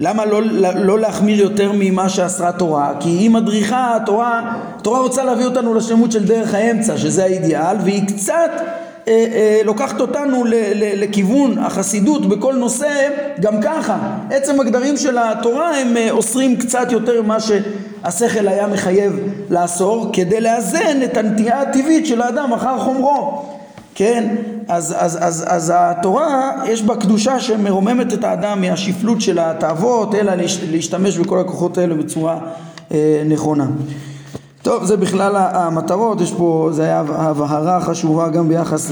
למה 0.00 0.24
לא, 0.24 0.42
לא 0.74 0.98
להחמיר 0.98 1.40
יותר 1.40 1.70
ממה 1.74 2.08
שאסרה 2.08 2.52
תורה? 2.52 2.92
כי 3.00 3.08
היא 3.08 3.30
מדריכה, 3.30 3.96
התורה, 3.96 4.54
התורה 4.76 5.00
רוצה 5.00 5.24
להביא 5.24 5.44
אותנו 5.44 5.74
לשלמות 5.74 6.12
של 6.12 6.24
דרך 6.24 6.54
האמצע, 6.54 6.98
שזה 6.98 7.24
האידיאל, 7.24 7.76
והיא 7.84 8.06
קצת 8.06 8.50
אה, 9.08 9.26
אה, 9.32 9.60
לוקחת 9.64 10.00
אותנו 10.00 10.44
ל, 10.44 10.54
ל, 10.54 11.02
לכיוון 11.02 11.58
החסידות 11.58 12.26
בכל 12.26 12.54
נושא, 12.54 13.08
גם 13.40 13.62
ככה. 13.62 13.98
עצם 14.30 14.60
הגדרים 14.60 14.96
של 14.96 15.18
התורה 15.18 15.76
הם 15.76 15.96
אה, 15.96 16.10
אוסרים 16.10 16.56
קצת 16.56 16.92
יותר 16.92 17.22
ממה 17.22 17.36
שהשכל 17.40 18.48
היה 18.48 18.66
מחייב 18.66 19.12
לאסור, 19.50 20.10
כדי 20.12 20.40
לאזן 20.40 21.02
את 21.04 21.16
הנטייה 21.16 21.60
הטבעית 21.60 22.06
של 22.06 22.22
האדם 22.22 22.52
אחר 22.52 22.78
חומרו. 22.78 23.42
כן? 23.94 24.34
אז, 24.70 24.94
אז, 24.98 25.18
אז, 25.20 25.44
אז 25.48 25.72
התורה 25.74 26.52
יש 26.66 26.82
בה 26.82 26.96
קדושה 26.96 27.40
שמרוממת 27.40 28.12
את 28.12 28.24
האדם 28.24 28.60
מהשפלות 28.60 29.20
של 29.20 29.38
התאוות, 29.38 30.14
אלא 30.14 30.32
להשתמש 30.70 31.18
בכל 31.18 31.40
הכוחות 31.40 31.78
האלה 31.78 31.94
בצורה 31.94 32.38
אה, 32.92 33.22
נכונה. 33.26 33.66
טוב, 34.62 34.84
זה 34.84 34.96
בכלל 34.96 35.36
המטרות, 35.36 36.20
יש 36.20 36.32
פה, 36.32 36.68
זה 36.72 36.82
היה 36.82 37.02
הבהרה 37.08 37.80
חשובה 37.80 38.28
גם 38.28 38.48
ביחס 38.48 38.90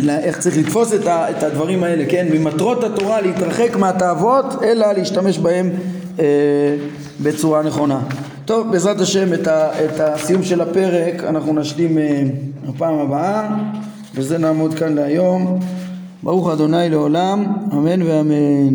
ל... 0.00 0.10
איך 0.10 0.38
צריך 0.38 0.58
לתפוס 0.58 0.94
את, 0.94 1.06
ה, 1.06 1.30
את 1.30 1.42
הדברים 1.42 1.82
האלה, 1.82 2.04
כן? 2.08 2.26
ממטרות 2.32 2.84
התורה 2.84 3.20
להתרחק 3.20 3.76
מהתאוות, 3.76 4.62
אלא 4.62 4.92
להשתמש 4.92 5.38
בהם 5.38 5.70
אה, 6.18 6.24
בצורה 7.22 7.62
נכונה. 7.62 8.00
טוב, 8.44 8.72
בעזרת 8.72 9.00
השם 9.00 9.34
את, 9.34 9.46
ה, 9.46 9.84
את 9.84 10.00
הסיום 10.00 10.42
של 10.42 10.60
הפרק 10.60 11.24
אנחנו 11.24 11.54
נשלים 11.54 11.98
אה, 11.98 12.22
בפעם 12.68 12.94
הבאה, 12.94 13.48
וזה 14.16 14.38
נעמוד 14.38 14.74
כאן 14.74 14.94
להיום. 14.94 15.58
ברוך 16.22 16.50
אדוני 16.50 16.88
לעולם, 16.90 17.44
אמן 17.72 18.02
ואמן. 18.02 18.74